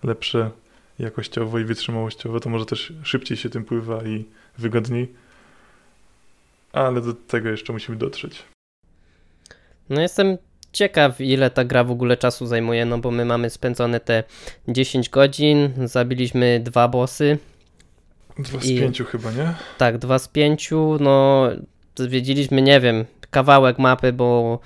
[0.04, 0.50] lepsze
[0.98, 4.24] jakościowo i wytrzymałościowo, to może też szybciej się tym pływa i
[4.58, 5.08] wygodniej.
[6.72, 8.42] Ale do tego jeszcze musimy dotrzeć.
[9.88, 10.38] No jestem
[10.72, 14.24] ciekaw, ile ta gra w ogóle czasu zajmuje, no bo my mamy spędzone te
[14.68, 17.38] 10 godzin, zabiliśmy dwa bossy,
[18.38, 19.54] Dwa z I- pięciu chyba, nie?
[19.78, 21.48] tak, dwa z pięciu, no
[21.96, 24.58] zwiedziliśmy, nie wiem, kawałek mapy, bo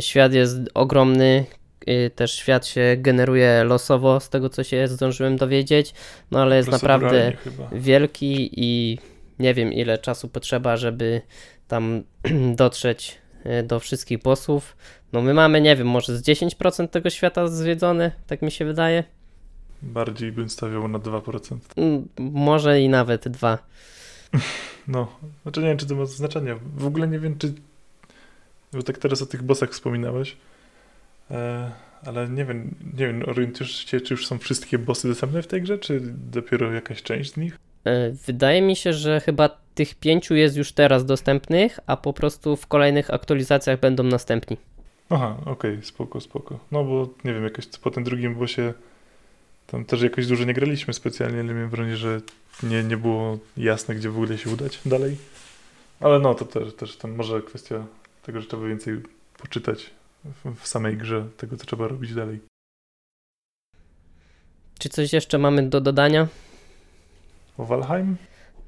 [0.00, 1.44] świat jest ogromny,
[1.88, 5.94] y, też świat się generuje losowo, z tego co się zdążyłem dowiedzieć,
[6.30, 7.68] no ale jest naprawdę chyba.
[7.72, 8.98] wielki i
[9.38, 11.20] nie wiem ile czasu potrzeba, żeby
[11.68, 12.02] tam
[12.56, 14.76] dotrzeć e, do wszystkich bossów.
[15.12, 19.04] No my mamy, nie wiem, może z 10% tego świata zwiedzone, tak mi się wydaje.
[19.82, 21.56] Bardziej bym stawiał na 2%.
[21.76, 23.58] Mm, Może i nawet dwa.
[24.88, 25.12] No,
[25.42, 26.56] znaczy nie wiem, czy to ma znaczenie.
[26.76, 27.54] W ogóle nie wiem, czy.
[28.72, 30.36] Bo tak teraz o tych bossach wspominałeś.
[31.30, 31.70] E,
[32.06, 35.62] ale nie wiem, nie wiem, orientujesz się, czy już są wszystkie bossy dostępne w tej
[35.62, 37.58] grze, czy dopiero jakaś część z nich?
[37.84, 42.56] E, Wydaje mi się, że chyba tych pięciu jest już teraz dostępnych, a po prostu
[42.56, 44.56] w kolejnych aktualizacjach będą następni.
[45.10, 46.58] Aha, okej, spoko, spoko.
[46.72, 48.72] No bo nie wiem, jakoś po tym drugim bossie
[49.70, 52.20] tam też jakoś dużo nie graliśmy specjalnie, ale miałem wrażenie, że
[52.62, 55.16] nie, nie było jasne, gdzie w ogóle się udać dalej.
[56.00, 57.86] Ale no, to też, też tam może kwestia
[58.22, 59.02] tego, że trzeba więcej
[59.38, 59.90] poczytać
[60.24, 62.40] w, w samej grze, tego co trzeba robić dalej.
[64.78, 66.28] Czy coś jeszcze mamy do dodania?
[67.58, 68.16] O Valheim?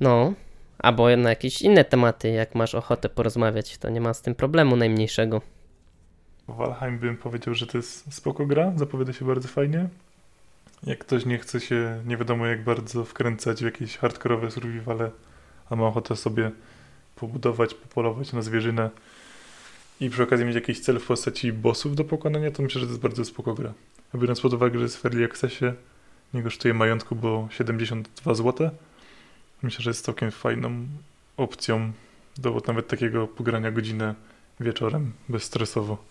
[0.01, 0.33] No,
[0.79, 4.77] albo na jakieś inne tematy, jak masz ochotę porozmawiać, to nie ma z tym problemu
[4.77, 5.43] najmniejszego.
[6.47, 9.89] O Valheim bym powiedział, że to jest spoko gra, zapowiada się bardzo fajnie.
[10.87, 15.11] Jak ktoś nie chce się nie wiadomo jak bardzo wkręcać w jakieś hardkorowe survivale,
[15.71, 16.51] a ma ochotę sobie
[17.17, 18.91] pobudować, popolować na zwierzynę
[20.01, 22.93] i przy okazji mieć jakiś cel w postaci bossów do pokonania, to myślę, że to
[22.93, 23.73] jest bardzo spoko gra.
[24.15, 25.65] A Biorąc pod uwagę, że jest w Early Accessie,
[26.35, 28.71] nie kosztuje majątku, bo 72 zł,
[29.63, 30.87] myślę, że jest całkiem fajną
[31.37, 31.93] opcją
[32.39, 34.15] do nawet takiego pogrania godzinę
[34.61, 36.05] wieczorem, bezstresowo.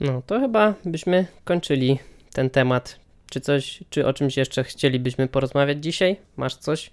[0.00, 1.98] No, to chyba byśmy kończyli
[2.36, 3.00] ten temat.
[3.30, 6.16] Czy coś, czy o czymś jeszcze chcielibyśmy porozmawiać dzisiaj?
[6.36, 6.90] Masz coś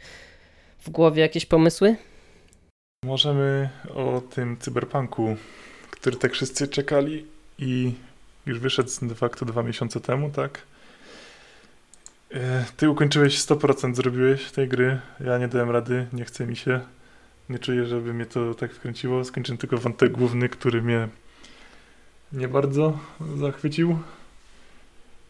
[0.79, 1.95] w głowie, jakieś pomysły?
[3.05, 5.37] Możemy o tym cyberpunku,
[5.91, 7.25] który tak wszyscy czekali
[7.59, 7.93] i
[8.45, 10.61] już wyszedł de facto dwa miesiące temu, tak?
[12.31, 14.99] E, Ty ukończyłeś 100% zrobiłeś tej gry.
[15.19, 16.81] Ja nie dałem rady, nie chce mi się.
[17.49, 19.25] Nie czuję, żeby mnie to tak wkręciło.
[19.25, 21.07] Skończyłem tylko wątek główny, który mnie
[22.31, 22.99] nie bardzo
[23.37, 23.99] zachwycił.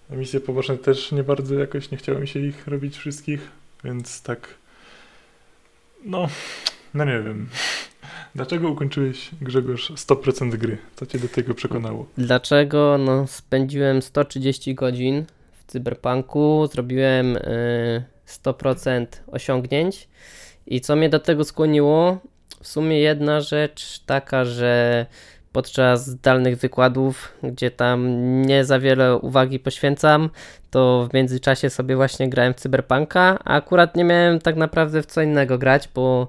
[0.09, 3.51] Misje poboczne też nie bardzo jakoś nie chciało mi się ich robić wszystkich,
[3.83, 4.47] więc tak.
[6.05, 6.27] No,
[6.93, 7.49] no nie wiem.
[8.35, 10.77] Dlaczego ukończyłeś, Grzegorz, 100% gry?
[10.95, 12.05] Co cię do tego przekonało?
[12.17, 12.97] Dlaczego?
[12.97, 20.07] No, spędziłem 130 godzin w Cyberpunku, zrobiłem y, 100% osiągnięć
[20.67, 22.17] i co mnie do tego skłoniło?
[22.61, 25.05] W sumie jedna rzecz taka, że
[25.53, 30.29] podczas zdalnych wykładów, gdzie tam nie za wiele uwagi poświęcam,
[30.71, 35.05] to w międzyczasie sobie właśnie grałem w Cyberpunka, a akurat nie miałem tak naprawdę w
[35.05, 36.27] co innego grać, bo,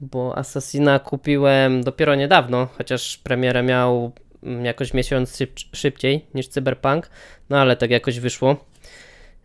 [0.00, 7.10] bo Assassina kupiłem dopiero niedawno, chociaż premierę miał mm, jakoś miesiąc szyb- szybciej niż Cyberpunk,
[7.50, 8.56] no ale tak jakoś wyszło.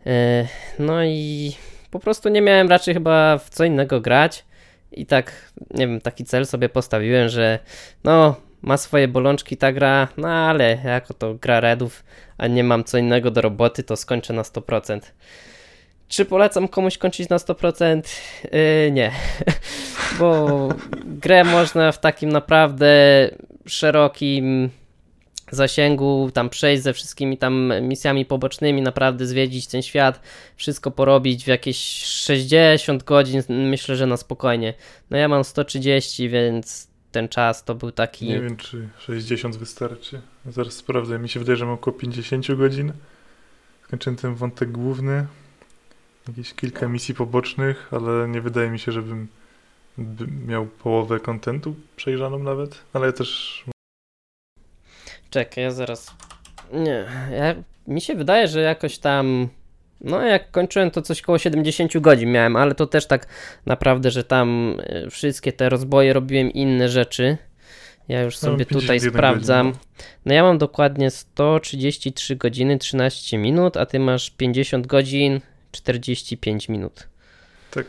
[0.06, 0.46] E,
[0.78, 1.52] No i
[1.90, 4.44] po prostu nie miałem raczej chyba w co innego grać
[4.92, 7.58] i tak, nie wiem, taki cel sobie postawiłem, że
[8.04, 12.04] no ma swoje bolączki ta gra, no ale jako to gra Redów,
[12.38, 15.00] a nie mam co innego do roboty, to skończę na 100%.
[16.08, 18.02] Czy polecam komuś kończyć na 100%?
[18.44, 19.12] Yy, nie,
[20.18, 20.68] bo
[21.04, 22.88] grę można w takim naprawdę
[23.66, 24.70] szerokim
[25.50, 30.20] zasięgu tam przejść ze wszystkimi tam misjami pobocznymi, naprawdę zwiedzić ten świat,
[30.56, 34.74] wszystko porobić w jakieś 60 godzin, myślę, że na spokojnie.
[35.10, 38.28] No ja mam 130, więc ten czas to był taki...
[38.28, 40.20] Nie wiem, czy 60 wystarczy.
[40.46, 41.18] Zaraz sprawdzę.
[41.18, 42.92] Mi się wydaje, że mam około 50 godzin.
[43.84, 45.26] Skończyłem ten wątek główny.
[46.28, 49.28] Jakieś kilka misji pobocznych, ale nie wydaje mi się, żebym
[49.98, 52.82] by miał połowę kontentu przejrzaną nawet.
[52.92, 53.64] Ale ja też
[55.30, 56.14] Czekaj, ja zaraz.
[56.72, 57.54] Nie, ja,
[57.86, 59.48] mi się wydaje, że jakoś tam.
[60.00, 63.26] No, jak kończyłem, to coś koło 70 godzin miałem, ale to też tak
[63.66, 67.36] naprawdę, że tam e, wszystkie te rozboje robiłem inne rzeczy.
[68.08, 69.66] Ja już No, sobie tutaj 51 sprawdzam.
[69.66, 69.80] godzin,
[70.26, 75.40] No, ja mam dokładnie 133 godziny 13 minut, a ty masz 50 godzin
[75.72, 77.08] 45 minut.
[77.70, 77.86] tak,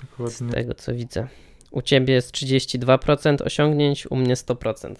[0.10, 0.48] dokładnie.
[0.52, 1.26] tego co widzę.
[1.70, 4.94] U ciebie jest 32% osiągnięć, u mnie 100%.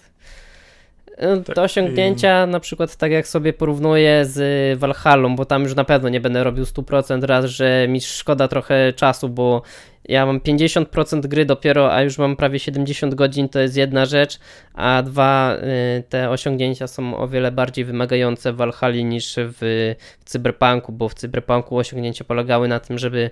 [1.17, 5.75] E, Tak, Te osiągnięcia, na przykład tak jak sobie porównuję z Valhallą, bo tam już
[5.75, 9.61] na pewno nie będę robił 100%, raz, że mi szkoda trochę czasu, bo
[10.09, 14.39] ja mam 50% gry dopiero, a już mam prawie 70 godzin, to jest jedna rzecz,
[14.73, 15.57] a dwa,
[15.97, 19.93] y, te osiągnięcia są o wiele bardziej wymagające w Valhalli niż w,
[20.25, 23.29] Cyberpunku, bo w Cyberpunku osiągnięcia polegały na tym, żeby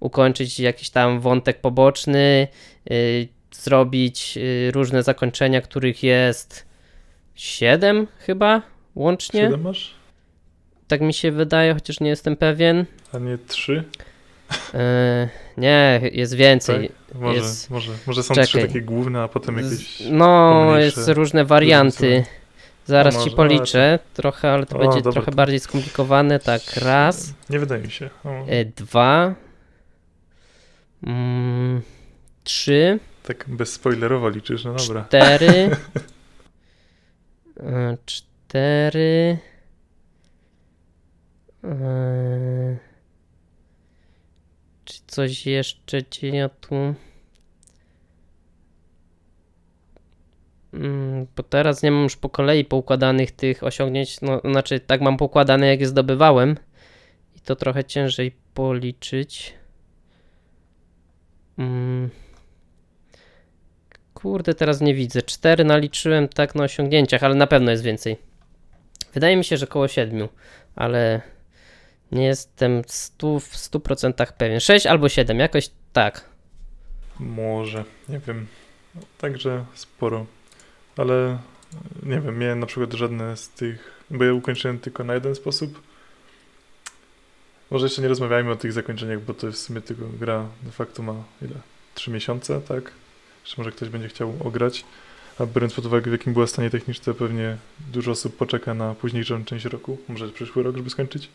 [0.00, 2.48] ukończyć jakiś tam wątek poboczny,
[2.90, 6.73] y, zrobić y, różne zakończenia, których jest
[7.34, 8.62] 7 chyba
[8.94, 9.40] łącznie.
[9.40, 9.94] 7 masz?
[10.88, 12.84] Tak mi się wydaje, chociaż nie jestem pewien.
[13.12, 13.84] A nie 3?
[14.74, 16.90] E, nie, jest więcej.
[17.14, 18.46] Może, Jest- może, może są Czekaj.
[18.48, 20.02] trzy takie główne, a potem jakieś...
[20.10, 22.24] No, pomniejsze jest różne warianty.
[22.86, 26.38] Zaraz ci policzę trochę, ale to O, będzie dobra, trochę to- bardziej skomplikowane.
[26.40, 28.10] Tak, raz, Nie wydaje mi się.
[28.24, 29.34] O, e, dwa,
[31.06, 31.82] mm,
[32.44, 35.04] trzy, tak bezspoilerowo liczysz, no dobra.
[35.04, 35.70] cztery,
[38.06, 39.38] cztery,
[41.64, 42.78] e,
[44.84, 46.74] czy coś jeszcze ci ja tu...
[50.74, 55.16] Mm, Bo teraz nie mam już po kolei poukładanych tych osiągnięć, no znaczy tak mam
[55.16, 56.56] poukładane jak je zdobywałem
[57.36, 59.54] i to trochę ciężej policzyć.
[61.58, 62.10] Mm.
[64.24, 65.22] Kurde, teraz nie widzę.
[65.22, 68.16] Cztery naliczyłem tak na osiągnięciach, ale na pewno jest więcej.
[69.14, 70.28] Wydaje mi się, że koło siedmiu,
[70.76, 71.20] ale
[72.12, 74.60] nie jestem w 100% pewien.
[74.60, 76.28] Sześć albo siedem, jakoś tak.
[77.20, 78.46] Może, nie wiem.
[79.18, 80.26] Także sporo.
[80.96, 81.38] Ale
[82.02, 85.82] nie wiem, miałem na przykład żadne z tych, bo ja ukończyłem tylko na jeden sposób.
[87.70, 90.70] Może jeszcze nie rozmawiajmy o tych zakończeniach, bo to jest w sumie tylko gra de
[90.70, 91.56] facto ma ile?
[91.94, 93.03] Trzy miesiące, tak?
[93.44, 94.84] Jeszcze może ktoś będzie chciał ograć.
[95.38, 97.56] A biorąc pod uwagę, w jakim była stanie techniczne, pewnie
[97.92, 101.28] dużo osób poczeka na późniejszą część roku, może przyszły rok, żeby skończyć.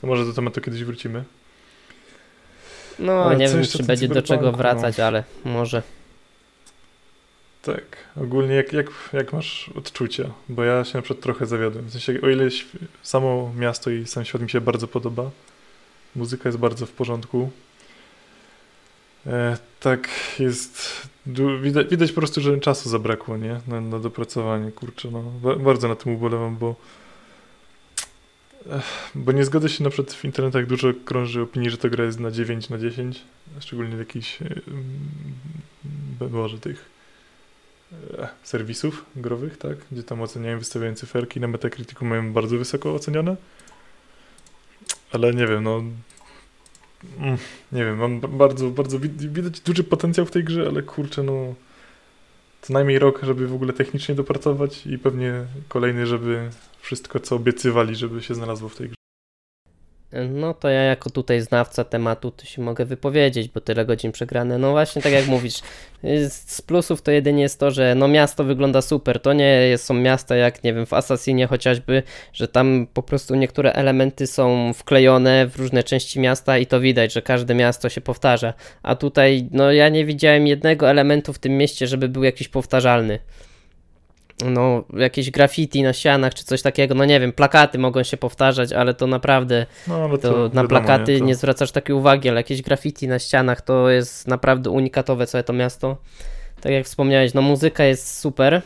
[0.00, 1.24] To może do tematu kiedyś wrócimy.
[2.98, 5.04] No, Ale nie wiem, czy będzie do czego cyberpunku, wracać, no?
[5.04, 5.82] ale może.
[7.62, 7.82] Tak,
[8.16, 10.30] ogólnie jak, jak, jak masz odczucia?
[10.48, 11.84] Bo ja się na przykład trochę zawiodłem.
[11.84, 12.48] W sensie, o ile
[13.02, 15.30] samo miasto i sam świat mi się bardzo podoba,
[16.16, 17.50] muzyka jest bardzo w porządku.
[19.26, 20.08] E, tak
[20.38, 21.02] jest,
[21.62, 25.22] widać, widać po prostu, że czasu zabrakło, nie, na, na dopracowanie, kurczę, no,
[25.56, 26.76] bardzo na tym ubolewam, bo
[29.14, 32.20] bo nie zgodzę się na przykład w internetach dużo krąży opinii, że ta gra jest
[32.20, 33.22] na 9 na 10,
[33.60, 34.38] szczególnie jakichś
[36.30, 36.90] może tych
[38.18, 43.36] e, serwisów growych, tak, gdzie tam oceniają, wystawiają cyferki, na Metacriticu mają bardzo wysoko ocenione,
[45.12, 45.82] ale nie wiem, no
[47.72, 51.54] nie wiem, mam bardzo, bardzo widać duży potencjał w tej grze, ale kurczę, no
[52.62, 57.96] co najmniej rok, żeby w ogóle technicznie dopracować i pewnie kolejny, żeby wszystko, co obiecywali,
[57.96, 58.95] żeby się znalazło w tej grze.
[60.12, 64.58] No to ja jako tutaj znawca tematu to się mogę wypowiedzieć, bo tyle godzin przegrane.
[64.58, 65.54] No właśnie tak jak mówisz,
[66.28, 69.20] z plusów to jedynie jest to, że no miasto wygląda super.
[69.20, 73.72] To nie są miasta jak nie wiem w Assassinie chociażby, że tam po prostu niektóre
[73.72, 78.54] elementy są wklejone w różne części miasta i to widać, że każde miasto się powtarza.
[78.82, 83.18] A tutaj no ja nie widziałem jednego elementu w tym mieście, żeby był jakiś powtarzalny
[84.44, 88.72] no, jakieś graffiti na ścianach czy coś takiego, no nie wiem, plakaty mogą się powtarzać,
[88.72, 91.24] ale to naprawdę no, ale to, to na plakaty nie, to...
[91.24, 95.52] nie, zwracasz takiej uwagi, ale jakieś graffiti na ścianach to jest naprawdę unikatowe całe to
[95.52, 95.96] miasto.
[96.60, 98.62] Tak jak wspomniałeś, no muzyka jest super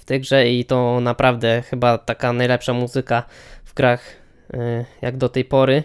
[0.00, 3.22] w tej grze i to naprawdę chyba taka najlepsza muzyka
[3.64, 4.00] w grach
[4.54, 5.82] y, jak do tej pory.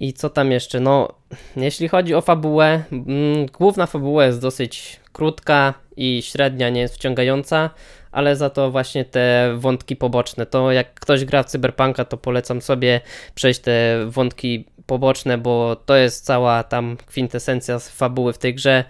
[0.00, 0.80] I co tam jeszcze?
[0.80, 1.08] No,
[1.56, 7.70] jeśli chodzi o fabułę, mm, główna fabuła jest dosyć krótka i średnia nie jest wciągająca,
[8.12, 10.46] ale za to właśnie te wątki poboczne.
[10.46, 13.00] To jak ktoś gra w Cyberpunka, to polecam sobie
[13.34, 18.84] przejść te wątki poboczne, bo to jest cała tam kwintesencja fabuły w tej grze,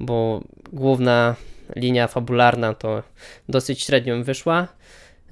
[0.00, 0.40] bo
[0.72, 1.34] główna
[1.76, 3.02] linia fabularna to
[3.48, 4.68] dosyć średnio wyszła.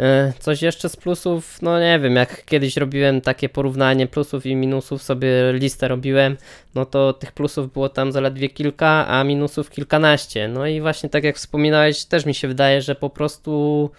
[0.00, 4.56] E, coś jeszcze z plusów, no nie wiem, jak kiedyś robiłem takie porównanie plusów i
[4.56, 6.36] minusów, sobie listę robiłem,
[6.74, 10.48] no to tych plusów było tam zaledwie kilka, a minusów kilkanaście.
[10.48, 13.90] No i właśnie tak jak wspominałeś, też mi się wydaje, że po prostu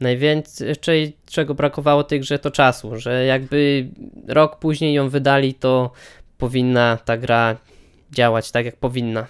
[0.00, 3.88] najwięcej czego brakowało tej grze to czasu, że jakby
[4.28, 5.90] rok później ją wydali, to
[6.38, 7.56] powinna ta gra
[8.12, 9.26] działać tak jak powinna.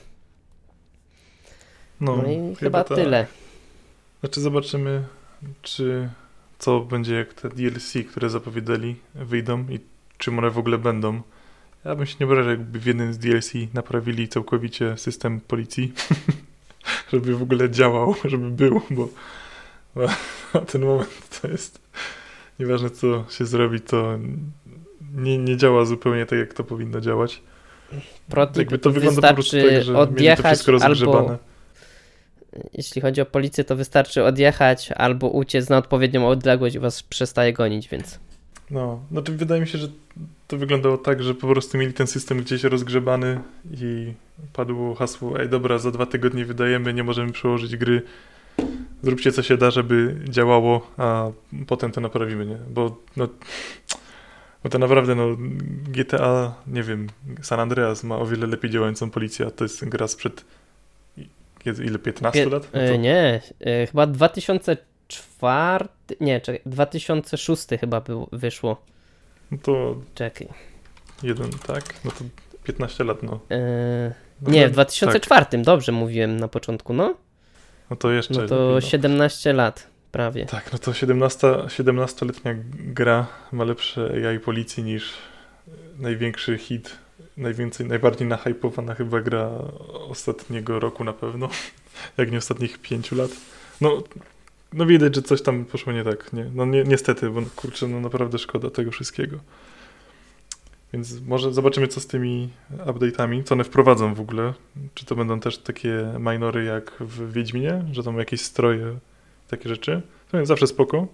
[2.00, 2.98] No, no i chyba, chyba tak.
[2.98, 3.26] tyle.
[4.20, 5.02] Znaczy zobaczymy
[5.62, 6.08] czy
[6.58, 9.80] co będzie jak te DLC, które zapowiadali, wyjdą i
[10.18, 11.22] czym one w ogóle będą.
[11.84, 15.92] Ja bym się nie obrażał, jakby w jednym z DLC naprawili całkowicie system policji,
[17.12, 19.08] żeby w ogóle działał, żeby był, bo
[20.54, 21.80] na ten moment to jest
[22.58, 24.18] nieważne co się zrobi, to
[25.14, 27.42] nie, nie działa zupełnie tak, jak to powinno działać.
[28.28, 31.18] Protip Jakby to wygląda po prostu tak, że odjechać to wszystko rozgrzebane.
[31.18, 31.53] Albo
[32.72, 37.52] jeśli chodzi o policję, to wystarczy odjechać albo uciec na odpowiednią odległość i was przestaje
[37.52, 38.18] gonić, więc.
[38.70, 39.88] No, znaczy wydaje mi się, że
[40.48, 43.40] to wyglądało tak, że po prostu mieli ten system gdzieś rozgrzebany
[43.80, 44.12] i
[44.52, 48.02] padło hasło, ej dobra, za dwa tygodnie wydajemy, nie możemy przełożyć gry,
[49.02, 51.30] zróbcie co się da, żeby działało, a
[51.66, 52.58] potem to naprawimy, nie?
[52.70, 53.28] Bo no,
[54.62, 55.36] bo to naprawdę, no,
[55.88, 57.06] GTA, nie wiem,
[57.42, 60.44] San Andreas ma o wiele lepiej działającą policję, a to jest gra sprzed
[61.66, 62.68] ile, 15 Pie lat?
[62.90, 65.88] No nie, e, chyba 2004,
[66.20, 68.82] nie, czekaj, 2006 chyba był, wyszło.
[69.50, 69.96] No to...
[70.14, 70.48] Czekaj.
[71.22, 72.04] Jeden, tak?
[72.04, 72.24] No to
[72.64, 73.40] 15 lat, no.
[73.50, 75.60] E, no nie, w 2004, tak.
[75.60, 77.14] dobrze mówiłem na początku, no.
[77.90, 78.34] No to jeszcze...
[78.34, 80.46] No to 17 lat prawie.
[80.46, 85.12] Tak, no to 17, 17-letnia gra ma lepsze AI policji niż
[85.98, 86.98] największy hit
[87.36, 89.50] najwięcej, najbardziej nahypowana chyba gra
[90.08, 91.48] ostatniego roku na pewno,
[92.18, 93.30] jak nie ostatnich pięciu lat.
[93.80, 94.02] No,
[94.72, 96.50] no widać, że coś tam poszło nie tak, nie?
[96.54, 99.38] No ni niestety, bo kurczę, no naprawdę szkoda tego wszystkiego.
[100.92, 102.48] Więc może zobaczymy, co z tymi
[102.86, 104.54] update'ami, co one wprowadzą w ogóle.
[104.94, 108.98] Czy to będą też takie minory jak w Wiedźminie, że tam jakieś stroje,
[109.48, 110.02] takie rzeczy.
[110.30, 111.06] To jest zawsze spoko.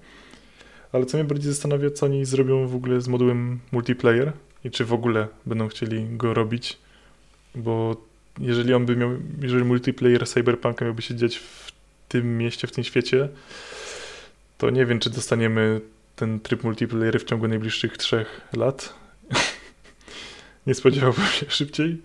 [0.93, 4.33] Ale co mnie bardziej zastanawia, co oni zrobią w ogóle z modułem multiplayer,
[4.65, 6.79] i czy w ogóle będą chcieli go robić,
[7.55, 7.97] bo
[8.39, 9.11] jeżeli on by miał,
[9.43, 11.73] jeżeli multiplayer Cyberpunka miałby się dziać w
[12.09, 13.29] tym mieście, w tym świecie,
[14.59, 15.81] to nie wiem, czy dostaniemy
[16.17, 18.95] ten tryb multiplayer w ciągu najbliższych trzech lat.
[20.67, 22.03] nie spodziewałbym się szybciej.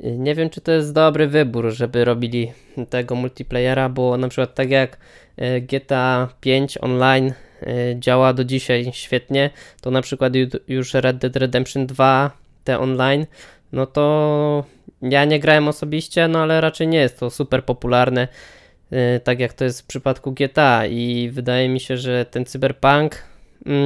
[0.00, 2.52] Nie wiem, czy to jest dobry wybór, żeby robili
[2.90, 4.98] tego multiplayera, bo na przykład tak jak
[5.36, 7.32] e, GTA 5 online
[7.94, 9.50] działa do dzisiaj świetnie,
[9.80, 10.32] to na przykład
[10.68, 12.30] już Red Dead Redemption 2,
[12.64, 13.26] te online,
[13.72, 14.64] no to
[15.02, 18.28] ja nie grałem osobiście, no ale raczej nie jest to super popularne,
[18.92, 23.22] y, tak jak to jest w przypadku GTA i wydaje mi się, że ten cyberpunk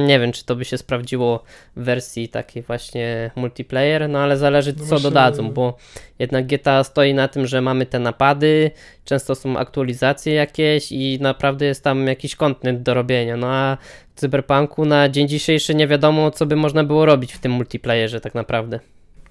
[0.07, 1.43] nie wiem, czy to by się sprawdziło
[1.75, 5.77] w wersji takiej właśnie multiplayer, no ale zależy No co dodadzą, bo
[6.19, 8.71] jednak GTA stoi na tym, że mamy te napady,
[9.05, 13.77] często są aktualizacje jakieś i naprawdę jest tam jakiś content do robienia, no a
[14.15, 18.21] w Cyberpunku na dzień dzisiejszy nie wiadomo, co by można było robić w tym multiplayerze
[18.21, 18.79] tak naprawdę.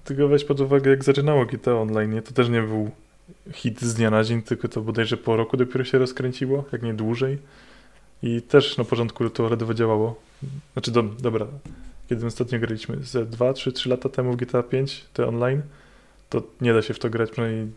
[0.03, 2.91] Tylko weź pod uwagę, jak zaczynało GTA Online, to też nie był
[3.53, 6.93] hit z dnia na dzień, tylko to bodajże po roku dopiero się rozkręciło, jak nie
[6.93, 7.37] dłużej.
[8.23, 10.21] I też na początku to ledwo działało.
[10.73, 11.47] Znaczy, do, dobra,
[12.09, 15.61] kiedy ostatnio graliśmy, ze 2, 3, 3 lata temu w GTA 5, te online,
[16.29, 17.67] to nie da się w to grać, przynajmniej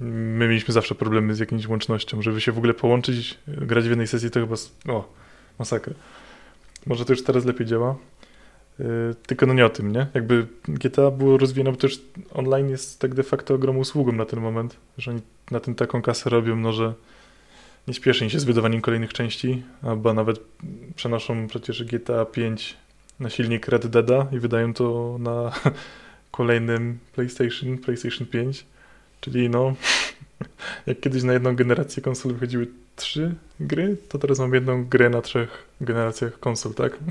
[0.00, 4.06] my mieliśmy zawsze problemy z jakimś łącznością, żeby się w ogóle połączyć, grać w jednej
[4.06, 4.56] sesji, to chyba,
[4.88, 5.12] o,
[5.58, 5.94] masakra.
[6.86, 7.96] Może to już teraz lepiej działa,
[8.80, 10.06] Yy, tylko no nie o tym, nie?
[10.14, 12.00] Jakby GTA było rozwijane, bo już
[12.34, 15.20] online jest tak de facto ogromną usługą na ten moment, że oni
[15.50, 16.94] na tym taką kasę robią, no że
[17.88, 20.40] nie śpieszy im się z wydawaniem kolejnych części, albo nawet
[20.96, 22.76] przenoszą przecież GTA 5
[23.20, 25.52] na silnik Red Deada i wydają to na
[26.30, 28.66] kolejnym PlayStation, PlayStation 5,
[29.20, 29.74] czyli no
[30.86, 35.22] jak kiedyś na jedną generację konsol wychodziły trzy gry, to teraz mam jedną grę na
[35.22, 36.98] trzech generacjach konsol, tak?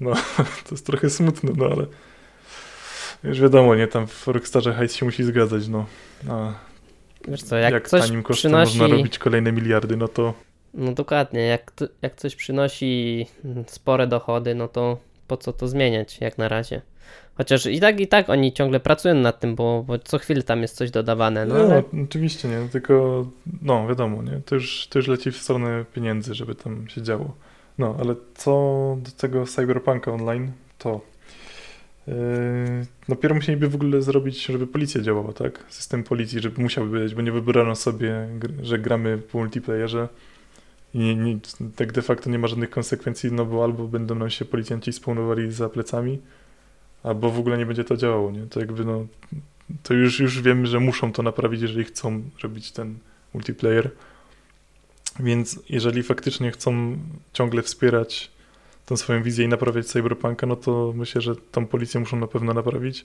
[0.00, 1.86] No, to jest trochę smutne, no ale
[3.24, 5.86] już wiadomo, nie, tam w Rockstarze hajs się musi zgadzać, no.
[6.28, 6.52] A
[7.28, 8.78] Wiesz co, jak, jak, coś tanim kosztem przynosi...
[8.78, 10.34] można robić kolejne miliardy, no to
[10.74, 13.26] No dokładnie, jak, jak coś przynosi
[13.66, 16.82] spore dochody, no to po co to zmieniać jak na razie.
[17.34, 20.62] Chociaż i tak, i tak oni ciągle pracują nad tym, bo, bo co chwilę tam
[20.62, 23.26] jest coś dodawane, no no, ale oczywiście nie, tylko
[23.62, 27.34] no wiadomo, nie, to już, to już leci w stronę pieniędzy, żeby tam się działo.
[27.78, 28.52] No, ale co
[29.00, 31.00] do tego Cyberpunka Online, to
[33.08, 35.64] yy, pierw musieliby w ogóle zrobić, żeby policja działała, tak?
[35.68, 38.28] System policji, żeby musiał być, bo nie wybrano sobie,
[38.62, 40.08] że gramy po multiplayerze
[40.94, 41.38] i nie, nie,
[41.76, 45.52] tak de facto nie ma żadnych konsekwencji, no bo albo będą nam się policjanci spawnowali
[45.52, 46.18] za plecami,
[47.02, 48.46] albo w ogóle nie będzie to działało, nie?
[48.46, 49.06] To jakby no,
[49.82, 52.98] to już, już wiemy, że muszą to naprawić, jeżeli chcą robić ten
[53.34, 53.90] multiplayer.
[55.20, 56.98] Więc jeżeli faktycznie chcą
[57.32, 58.30] ciągle wspierać
[58.92, 62.54] tą swoją wizję i naprawiać Cyberpunka, no to myślę, że tą policję muszą na pewno
[62.54, 63.04] naprawić.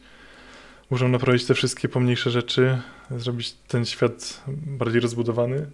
[0.89, 2.77] Muszą naprawić te wszystkie pomniejsze rzeczy,
[3.17, 5.67] zrobić ten świat bardziej rozbudowany.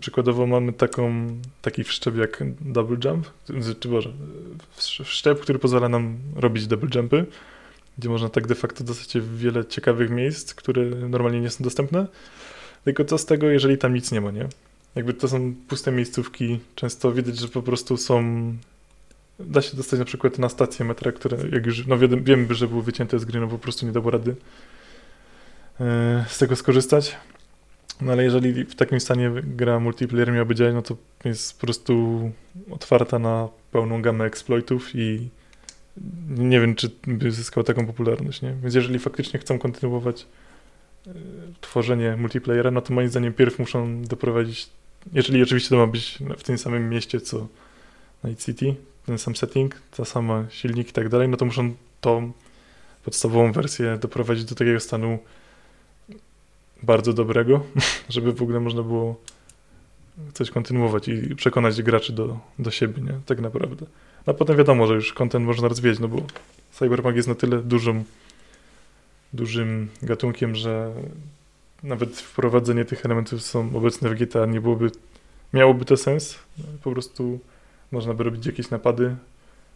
[0.00, 1.26] Przykładowo mamy taką,
[1.62, 3.26] taki wszczep jak double jump,
[3.80, 4.12] czy Boże,
[5.04, 7.26] wszczep, który pozwala nam robić double jumpy,
[7.98, 11.64] gdzie można tak de facto dostać się w wiele ciekawych miejsc, które normalnie nie są
[11.64, 12.06] dostępne.
[12.84, 14.48] Tylko co z tego, jeżeli tam nic nie ma, nie?
[14.94, 18.52] Jakby to są puste miejscówki, często widać, że po prostu są...
[19.38, 22.68] Da się dostać na przykład na stację metra, które jak już, no wiemy, wiemy że
[22.68, 24.36] były wycięte z gry, no po prostu nie dało rady
[25.80, 27.16] e, z tego skorzystać.
[28.00, 32.20] No ale jeżeli w takim stanie gra multiplayer miałaby działać, no to jest po prostu
[32.70, 35.28] otwarta na pełną gamę exploitów i
[36.28, 38.54] nie wiem, czy by zyskał taką popularność, nie?
[38.62, 40.26] Więc jeżeli faktycznie chcą kontynuować
[41.06, 41.12] e,
[41.60, 44.68] tworzenie multiplayera, no to moim zdaniem pierw muszą doprowadzić,
[45.12, 47.46] jeżeli oczywiście to ma być w tym samym mieście co
[48.24, 48.74] Night City,
[49.08, 52.32] ten sam setting, ta sama silnik i tak dalej, no to muszą tą
[53.04, 55.18] podstawową wersję doprowadzić do takiego stanu
[56.82, 57.60] bardzo dobrego,
[58.14, 59.16] żeby w ogóle można było
[60.34, 63.20] coś kontynuować i przekonać graczy do, do siebie, nie?
[63.26, 63.86] Tak naprawdę.
[64.26, 66.22] A potem wiadomo, że już content można rozwijać, no bo
[66.72, 68.04] Cyberpunk jest na tyle dużym,
[69.32, 70.92] dużym gatunkiem, że
[71.82, 74.90] nawet wprowadzenie tych elementów są obecne w GTA nie byłoby,
[75.52, 76.38] miałoby to sens.
[76.82, 77.40] Po prostu
[77.92, 79.16] można by robić jakieś napady.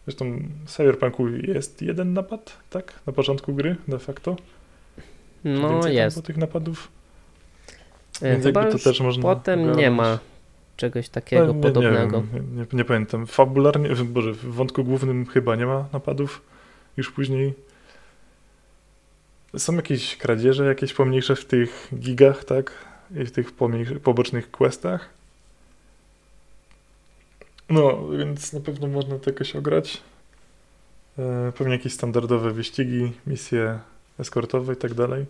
[0.07, 2.93] Zresztą w Cyberpunku jest jeden napad, tak?
[3.07, 4.35] Na początku gry de facto.
[5.43, 6.15] Czy no tam jest.
[6.15, 6.87] było tych napadów.
[8.21, 9.97] E, Więc Chyba jakby to też można potem nie ogarnąć.
[9.97, 10.19] ma
[10.77, 12.23] czegoś takiego No, nie, podobnego.
[12.33, 13.27] Nie, nie, nie, nie pamiętam.
[13.27, 16.41] Fabularnie, Boże, w wątku głównym chyba nie ma napadów.
[16.97, 17.53] Już później
[19.57, 22.71] są jakieś kradzieże, jakieś pomniejsze w tych gigach, tak?
[23.15, 25.09] I w tych pomniejszych, pobocznych questach.
[27.69, 30.01] No, więc na pewno można to jakoś ograć.
[31.19, 33.79] E, pewnie jakieś standardowe wyścigi, misje
[34.19, 35.25] eskortowe i tak dalej.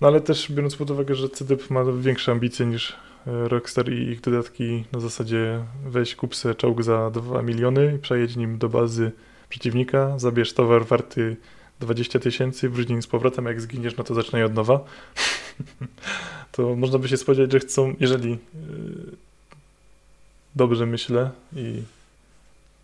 [0.00, 2.96] No ale też biorąc pod uwagę, że CDP ma większe ambicje niż
[3.26, 8.36] e, Rockstar i ich dodatki na zasadzie weź kup se czołg za 2 miliony przejedź
[8.36, 9.12] nim do bazy
[9.48, 11.36] przeciwnika, zabierz towar warty
[11.80, 14.84] 20 tysięcy, wróć nim z powrotem, jak zginiesz, no to zaczynaj od nowa.
[16.52, 18.38] to można by się spodziewać, że chcą, jeżeli yy,
[20.56, 21.82] dobrze myślę i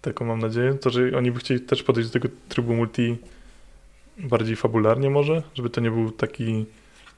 [0.02, 3.16] taką mam nadzieję, to że oni by chcieli też podejść do tego trybu multi
[4.18, 6.66] bardziej fabularnie może, żeby to nie był taki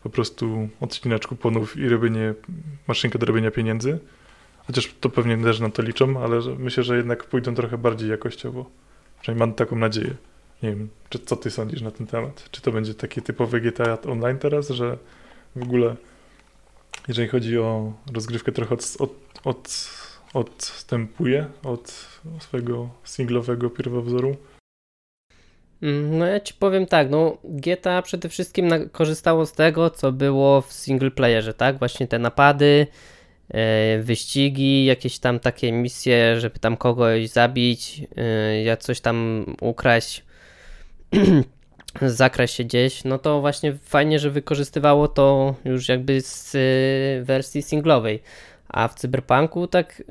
[0.03, 2.35] po prostu odcinacz kuponów i robienie,
[2.89, 3.99] maszynka do robienia pieniędzy,
[4.67, 8.71] Chociaż to pewnie też na to liczą, ale myślę, że jednak pójdą trochę bardziej jakościowo.
[9.21, 10.15] Przynajmniej mam taką nadzieję.
[10.63, 12.49] Nie wiem, czy, co ty sądzisz na ten temat?
[12.51, 14.99] Czy to będzie takie typowe GTA Online teraz, że
[15.57, 15.97] w ogóle
[17.09, 19.11] jeżeli chodzi o rozgrywkę trochę od, od,
[19.45, 19.91] od,
[20.35, 22.09] odstępuje od
[22.41, 24.37] swojego singlowego pierwowzoru?
[25.83, 30.61] Mm, No ja ci powiem tak, no GTA przede wszystkim korzystało z tego, co było
[30.61, 31.79] w single playerze, tak?
[31.79, 32.87] Właśnie te napady,
[33.49, 40.25] e, wyścigi, jakieś tam takie misje, żeby tam kogoś zabić, e, jak coś tam ukraść,
[42.03, 46.59] zakraść się gdzieś, no to właśnie fajnie, że wykorzystywało to już jakby z e,
[47.25, 48.23] wersji singlowej.
[48.69, 50.03] A w Cyberpunku tak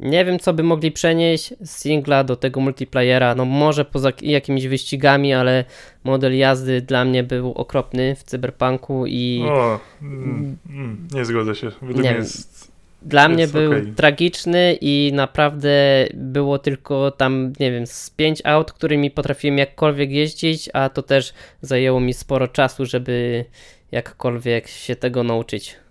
[0.00, 3.34] nie wiem, co by mogli przenieść z singla do tego multiplayera.
[3.34, 5.64] No może poza jakimiś wyścigami, ale
[6.04, 11.70] model jazdy dla mnie był okropny w Cyberpunku i O, mm, mm, nie zgodzę się.
[11.82, 12.72] Według Nie mnie jest...
[13.02, 19.10] dla mnie był tragiczny i naprawdę było tylko tam, nie wiem, z pięć aut, którymi
[19.10, 23.44] potrafiłem jakkolwiek jeździć, a to też zajęło mi sporo czasu, żeby
[23.92, 25.81] jakkolwiek się tego nauczyć.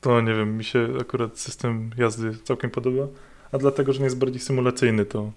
[0.00, 3.06] To nie wiem, mi się akurat system jazdy całkiem podoba,
[3.52, 5.32] a dlatego, że nie jest bardziej symulacyjny, to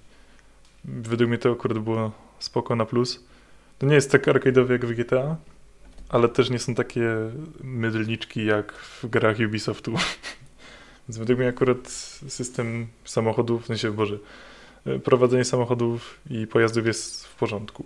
[0.86, 3.24] według mnie to akurat było spoko na plus.
[3.80, 5.36] To nie jest tak arcade'owy jak w GTA,
[6.10, 7.16] ale też nie są takie
[7.64, 9.94] mydlniczki jak w grach Ubisoftu.
[11.08, 11.90] Więc według mnie akurat
[12.28, 14.18] system samochodów, w sensie, Boże,
[15.04, 17.86] prowadzenie samochodów i pojazdów jest w porządku.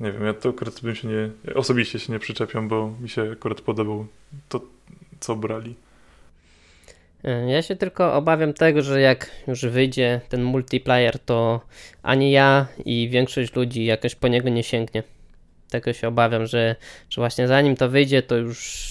[0.00, 3.32] Nie wiem, ja to akurat bym się nie, osobiście się nie przyczepiam, bo mi się
[3.32, 4.06] akurat podobał
[4.48, 4.60] to,
[5.20, 5.74] co brali.
[7.24, 11.60] E, Ja się tylko obawiam tego, że jak już wyjdzie ten multiplayer, to
[12.02, 15.02] ani ja i większość ludzi jakoś po niego nie sięgnie.
[15.70, 16.76] Tego się obawiam, że,
[17.10, 18.88] że właśnie zanim to wyjdzie, to już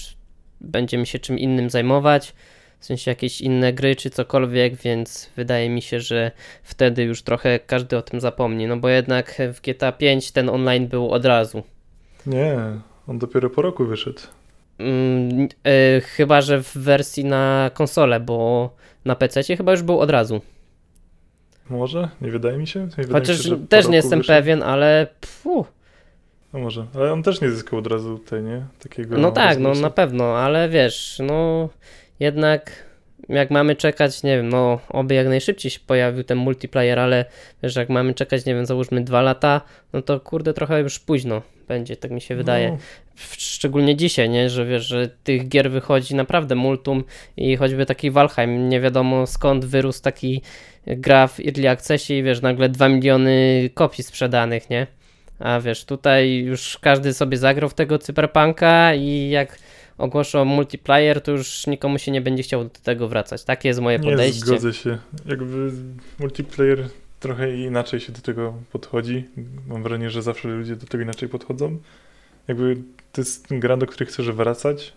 [0.60, 2.34] będziemy się czym innym zajmować,
[2.80, 6.30] w sensie jakieś inne gry czy cokolwiek, więc wydaje mi się, że
[6.62, 10.88] wtedy już trochę każdy o tym zapomni, no bo jednak w GTA 5 ten online
[10.88, 11.62] był od razu.
[12.26, 12.56] Nie,
[13.06, 14.20] on dopiero po roku wyszedł.
[14.78, 18.70] Mm, e, chyba, że w wersji na konsolę, bo
[19.04, 20.40] na PC chyba już był od razu.
[21.70, 22.08] Może?
[22.20, 22.80] Nie wydaje mi się?
[22.80, 24.38] Nie wydaje Chociaż mi się, też nie jestem wyszedł.
[24.38, 25.66] pewien, ale pfu,
[26.52, 28.66] No może, ale on też nie zyskał od razu tutaj, nie?
[28.78, 31.68] Takiego no tak, no na pewno, ale wiesz, no
[32.20, 32.88] jednak
[33.28, 37.24] jak mamy czekać, nie wiem, no oby jak najszybciej się pojawił ten multiplayer, ale
[37.62, 39.60] wiesz, jak mamy czekać, nie wiem, załóżmy dwa lata,
[39.92, 42.70] no to kurde trochę już późno będzie, tak mi się wydaje.
[42.70, 42.78] No,
[43.38, 47.04] Szczególnie dzisiaj, nie, że wiesz, że tych gier wychodzi naprawdę multum
[47.36, 50.42] i choćby taki Valheim, nie wiadomo skąd wyrósł taki
[50.86, 54.86] gra w Early Accessie i wiesz, nagle 2 miliony kopii sprzedanych, nie?
[55.38, 59.58] A wiesz, tutaj już każdy sobie zagrał w tego cyberpunka i jak
[59.98, 63.44] ogłoszą multiplayer, to już nikomu się nie będzie chciał do tego wracać.
[63.44, 64.46] Takie jest moje nie podejście.
[64.46, 64.98] zgodzę się.
[65.26, 65.70] Jakby
[66.18, 66.88] multiplayer
[67.20, 69.24] trochę inaczej się do tego podchodzi.
[69.66, 71.78] Mam wrażenie, że zawsze ludzie do tego inaczej podchodzą.
[72.48, 72.76] Jakby
[73.12, 74.92] to jest gra, do której chcesz wracać.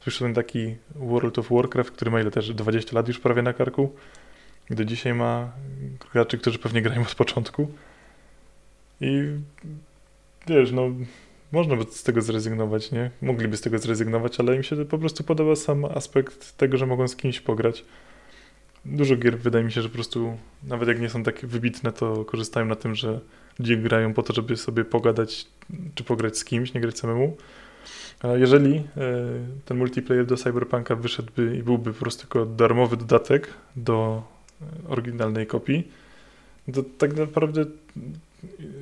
[0.00, 3.94] Słyszałem taki World of Warcraft, który ma ile też 20 lat już prawie na karku.
[4.70, 5.52] Do dzisiaj ma
[6.12, 7.68] graczy, którzy pewnie grają od początku.
[9.00, 9.22] I
[10.46, 10.90] wiesz, no
[11.52, 13.10] można by z tego zrezygnować, nie?
[13.22, 17.08] Mogliby z tego zrezygnować, ale im się po prostu podoba sam aspekt tego, że mogą
[17.08, 17.84] z kimś pograć.
[18.84, 22.24] Dużo gier wydaje mi się, że po prostu nawet jak nie są takie wybitne, to
[22.24, 23.20] korzystają na tym, że
[23.58, 25.46] ludzie grają po to, żeby sobie pogadać
[25.94, 27.36] czy pograć z kimś, nie grać samemu.
[28.34, 28.82] Jeżeli e,
[29.64, 34.22] ten multiplayer do Cyberpunka wyszedłby i byłby po prostu jako darmowy dodatek do
[34.62, 35.88] e, oryginalnej kopii,
[36.74, 37.64] to tak naprawdę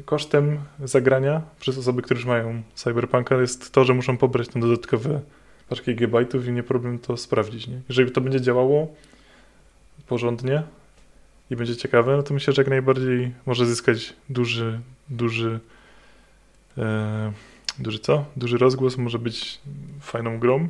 [0.05, 5.21] kosztem zagrania przez osoby, które już mają Cyberpunka jest to, że muszą pobrać te dodatkowe
[5.69, 7.67] paczki gigabajtów i nie problem to sprawdzić.
[7.67, 7.81] Nie?
[7.89, 8.95] Jeżeli to będzie działało
[10.07, 10.63] porządnie
[11.53, 15.61] i będzie ciekawe, no to myślę, że jak najbardziej może zyskać duży, duży,
[16.79, 17.33] e,
[17.79, 18.25] duży co?
[18.37, 19.61] Duży rozgłos, może być
[20.01, 20.69] fajną grą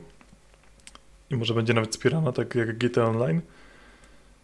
[1.30, 3.40] i może będzie nawet wspierana, tak jak GTA Online.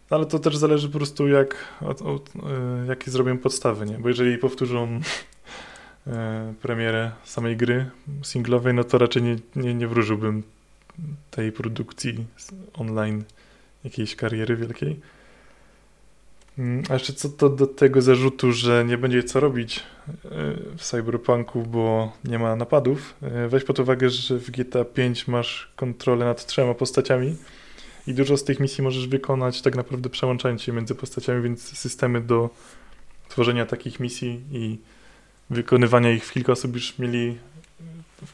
[0.09, 3.97] Ale to też zależy po prostu jak, od, od, e, jakie zrobią podstawy, nie?
[3.97, 4.87] Bo jeżeli powtórzą
[6.07, 7.89] e, premierę samej gry
[8.23, 10.43] singlowej, no to raczej nie, nie, nie wróżyłbym
[11.31, 12.25] tej produkcji
[12.73, 13.23] online
[13.83, 14.99] jakiejś kariery wielkiej.
[16.57, 19.81] Mm, A jeszcze co to do tego zarzutu, że nie będzie co robić e,
[20.77, 25.71] w Cyberpunku, bo nie ma napadów, e, weź pod uwagę, że w GTA 5 masz
[25.75, 27.35] kontrolę nad trzema postaciami
[28.07, 32.21] i dużo z tych misji możesz wykonać tak naprawdę przełączając się między postaciami, więc systemy
[32.21, 32.49] do
[33.29, 34.77] tworzenia takich misji i
[35.49, 37.37] wykonywania ich w kilka osób już mieli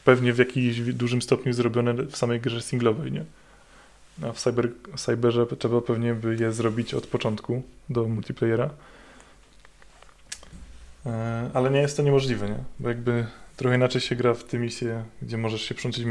[0.04, 3.24] pewnie w jakimś dużym stopniu zrobione w samej grze singlowej, nie?
[4.22, 8.70] A w, cyber, cyberze trzeba pewnie by je zrobić od początku do multiplayera.
[11.06, 12.58] E, ale nie jest to niemożliwe, nie?
[12.80, 16.04] Bo jakby trochę inaczej się gra w te misje, gdzie możesz się przełączyć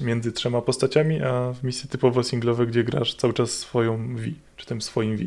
[0.00, 4.22] między, trzema- postaciami, a w misje typowo singlowe, gdzie grasz cały czas swoją V,
[4.56, 5.24] czy tym swoim V.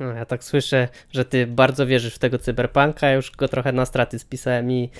[0.00, 3.86] No, ja tak słyszę, że ty bardzo wierzysz w tego cyberpunka, już go trochę na
[3.86, 4.90] straty spisałem i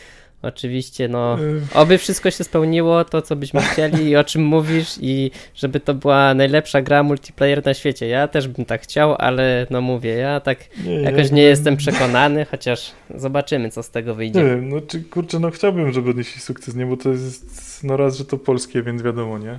[0.42, 1.38] oczywiście, no,
[1.74, 5.94] oby wszystko się spełniło, to co byśmy chcieli i o czym mówisz i żeby to
[5.94, 8.06] była najlepsza gra multiplayer na świecie.
[8.08, 11.76] Ja też bym tak chciał, ale no mówię, ja tak nie, jakoś jakby- nie jestem
[11.76, 14.44] przekonany, chociaż zobaczymy, co z tego Nie wyjdzie.
[14.44, 16.86] wiem, no czy kurczę, no chciałbym, żeby odnieśli sukces, nie?
[16.86, 19.58] Bo to jest, no raz, że to polskie, więc wiadomo, nie?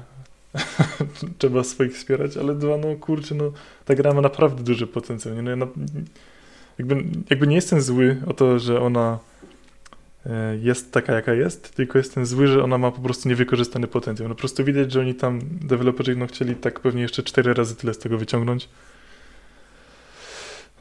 [1.38, 3.52] Trzeba swoich wspierać, ale dwa, no kurczę, no
[3.86, 5.42] ta gra ma naprawdę duży potencjał, nie?
[5.42, 5.68] No, ja na,
[6.78, 9.20] jakby, jakby nie jestem zły o to, że ona
[10.62, 14.30] jest taka, jaka jest, tylko jestem zły, że ona ma po prostu niewykorzystany potencjał.
[14.30, 17.76] No po prostu widać, że oni tam, deweloperzy, no chcieli tak pewnie jeszcze cztery razy
[17.76, 18.70] tyle z tego wyciągnąć.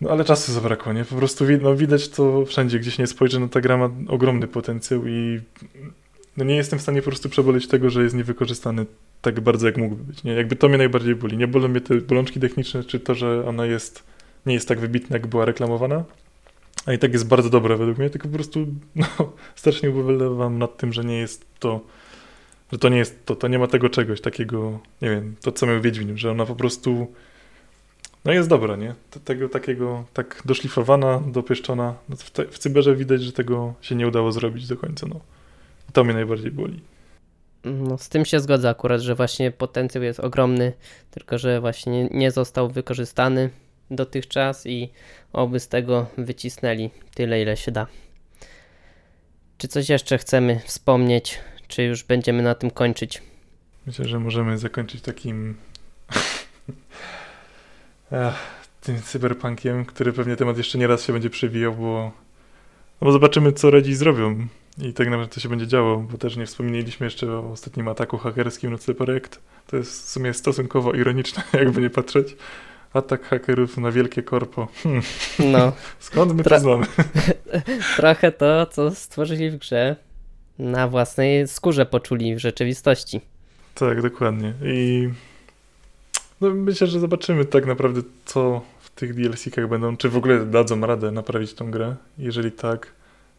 [0.00, 1.04] No ale czasu zabrakło, nie?
[1.04, 5.06] Po prostu no, widać to wszędzie, gdzieś nie spojrzę, no ta gra ma ogromny potencjał
[5.06, 5.40] i
[6.36, 8.86] no nie jestem w stanie po prostu przeboleć tego, że jest niewykorzystany
[9.22, 10.32] tak bardzo, jak mógłby być, nie?
[10.32, 11.36] Jakby to mnie najbardziej boli.
[11.36, 14.02] Nie bolą mnie te bolączki techniczne, czy to, że ona jest,
[14.46, 16.04] nie jest tak wybitna, jak była reklamowana,
[16.86, 18.66] a i tak jest bardzo dobra według mnie, tylko po prostu
[18.96, 19.06] no,
[19.56, 21.80] strasznie ubolewam nad tym, że nie jest to,
[22.72, 25.66] że to nie jest to, to nie ma tego czegoś takiego, nie wiem, to co
[25.66, 27.06] miał Wiedźmin, że ona po prostu
[28.24, 28.94] no jest dobra, nie?
[29.24, 31.94] Tego takiego, tak doszlifowana, dopieszczona.
[32.08, 35.20] No w, te, w cyberze widać, że tego się nie udało zrobić do końca, no.
[35.90, 36.80] I to mnie najbardziej boli.
[37.64, 40.72] No, z tym się zgodzę akurat, że właśnie potencjał jest ogromny,
[41.10, 43.50] tylko że właśnie nie został wykorzystany
[43.90, 44.90] dotychczas i
[45.32, 47.86] oby z tego wycisnęli tyle, ile się da.
[49.58, 53.22] Czy coś jeszcze chcemy wspomnieć, czy już będziemy na tym kończyć?
[53.86, 55.56] Myślę, że możemy zakończyć takim
[58.12, 58.34] Ech,
[58.80, 62.12] tym cyberpunkiem, który pewnie temat jeszcze nie raz się będzie przewijał, bo
[63.00, 64.46] no bo zobaczymy, co Redzi zrobią
[64.78, 68.18] i tak naprawdę to się będzie działo, bo też nie wspomnieliśmy jeszcze o ostatnim ataku
[68.18, 69.40] hakerskim na CD Projekt.
[69.66, 72.36] To jest w sumie stosunkowo ironiczne, jakby nie patrzeć.
[72.96, 74.68] Atak hakerów na wielkie korpo.
[74.82, 75.02] Hmm,
[75.38, 76.86] No, skąd my Tra- to znamy?
[77.96, 79.96] trochę to, co stworzyli w grze,
[80.58, 83.20] na własnej skórze poczuli w rzeczywistości.
[83.74, 84.54] Tak, dokładnie.
[84.64, 85.08] I
[86.40, 89.96] no, myślę, że zobaczymy tak naprawdę, co w tych DLC-kach będą.
[89.96, 91.96] Czy w ogóle dadzą radę naprawić tą grę?
[92.18, 92.92] Jeżeli tak,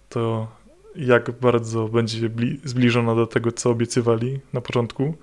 [0.09, 0.47] to
[0.95, 5.15] jak bardzo będzie bli- zbliżona do tego, co obiecywali na początku,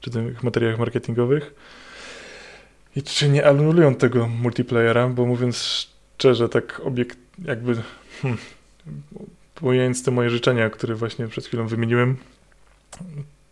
[0.00, 1.54] czy tych materiałach marketingowych.
[2.98, 5.56] I czy nie anulują tego multiplayera, bo mówiąc
[6.16, 7.82] szczerze, tak obiekt, jakby
[8.22, 8.38] hmm,
[10.04, 12.16] te moje życzenia, które właśnie przed chwilą wymieniłem,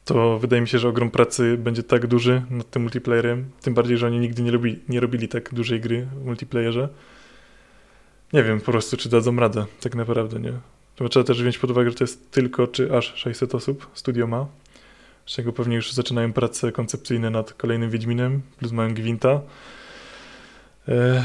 [0.04, 3.98] to wydaje mi się, że ogrom pracy będzie tak duży nad tym multiplayerem, tym bardziej,
[3.98, 6.88] że oni nigdy nie, robi, nie robili tak dużej gry w multiplayerze.
[8.32, 10.52] Nie wiem po prostu, czy dadzą radę, tak naprawdę, nie?
[11.10, 14.46] Trzeba też wziąć pod uwagę, że to jest tylko, czy aż 600 osób studio ma,
[15.26, 19.40] z czego pewnie już zaczynają prace koncepcyjne nad kolejnym Wiedźminem, plus mają Gwinta.
[20.88, 21.24] E,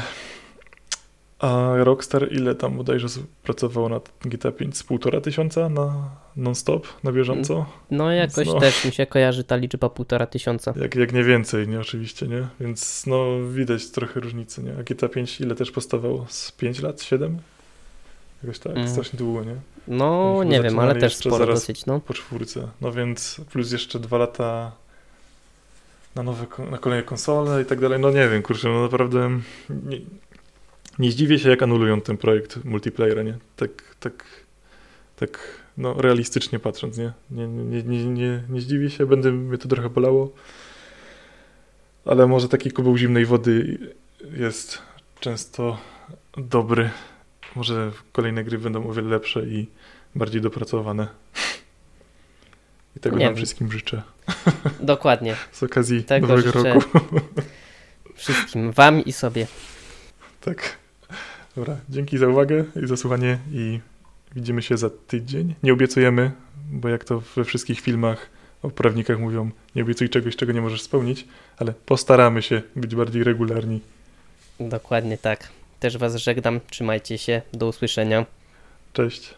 [1.38, 3.08] a Rockstar ile tam bodajże
[3.42, 4.76] pracowało nad GTA 5?
[4.76, 7.66] Z półtora tysiąca na non-stop, na bieżąco?
[7.90, 8.60] No, jakoś No.
[8.60, 10.74] też mi się kojarzy ta liczba półtora tysiąca.
[10.76, 12.46] Jak, jak nie więcej, nie oczywiście, nie?
[12.60, 14.72] Więc no widać trochę różnicy, nie?
[14.78, 16.26] A GTA 5 ile też powstawało?
[16.28, 17.02] Z 5 lat?
[17.02, 17.38] 7?
[18.42, 18.88] Jakoś tak, Mm.
[18.88, 19.56] strasznie długo, nie?
[19.88, 22.00] No, Myśmy nie wiem, ale też sporo dosyć, no.
[22.00, 22.68] Po czwórce.
[22.80, 24.72] No więc plus jeszcze dwa lata
[26.14, 28.00] na nowe, na kolejne konsole i tak dalej.
[28.00, 30.00] No nie wiem, kurczę, no naprawdę nie,
[30.98, 33.38] nie zdziwię się, jak anulują ten projekt multiplayera, nie?
[33.56, 34.24] Tak, tak,
[35.16, 35.38] tak,
[35.78, 37.12] no realistycznie patrząc, nie?
[37.30, 40.32] Nie, nie, nie, nie, nie zdziwię się, będę, mnie to trochę bolało,
[42.04, 43.78] ale może taki kubeł zimnej wody
[44.36, 44.78] jest
[45.20, 45.78] często
[46.36, 46.90] dobry.
[47.56, 49.66] Może kolejne gry będą o wiele lepsze i
[50.14, 51.08] bardziej dopracowane.
[52.96, 53.36] I tego Nie nam wiem.
[53.36, 54.02] wszystkim życzę
[54.80, 55.36] Dokładnie.
[55.52, 56.98] z okazji Tego nowego roku.
[58.14, 59.46] Wszystkim, wam i sobie.
[60.40, 60.76] Tak.
[61.56, 63.80] Dobra, dzięki za uwagę i za słuchanie i
[64.34, 65.54] widzimy się za tydzień.
[65.62, 66.30] Nie obiecujemy,
[66.72, 68.30] bo jak to we wszystkich filmach
[68.62, 71.26] o prawnikach mówią, nie obiecuj czegoś, czego nie możesz spełnić,
[71.58, 73.80] ale postaramy się być bardziej regularni.
[74.60, 75.48] Dokładnie tak.
[75.82, 76.60] Też was żegnam.
[76.70, 77.42] Trzymajcie się.
[77.52, 78.26] Do usłyszenia.
[78.92, 79.34] Cześć.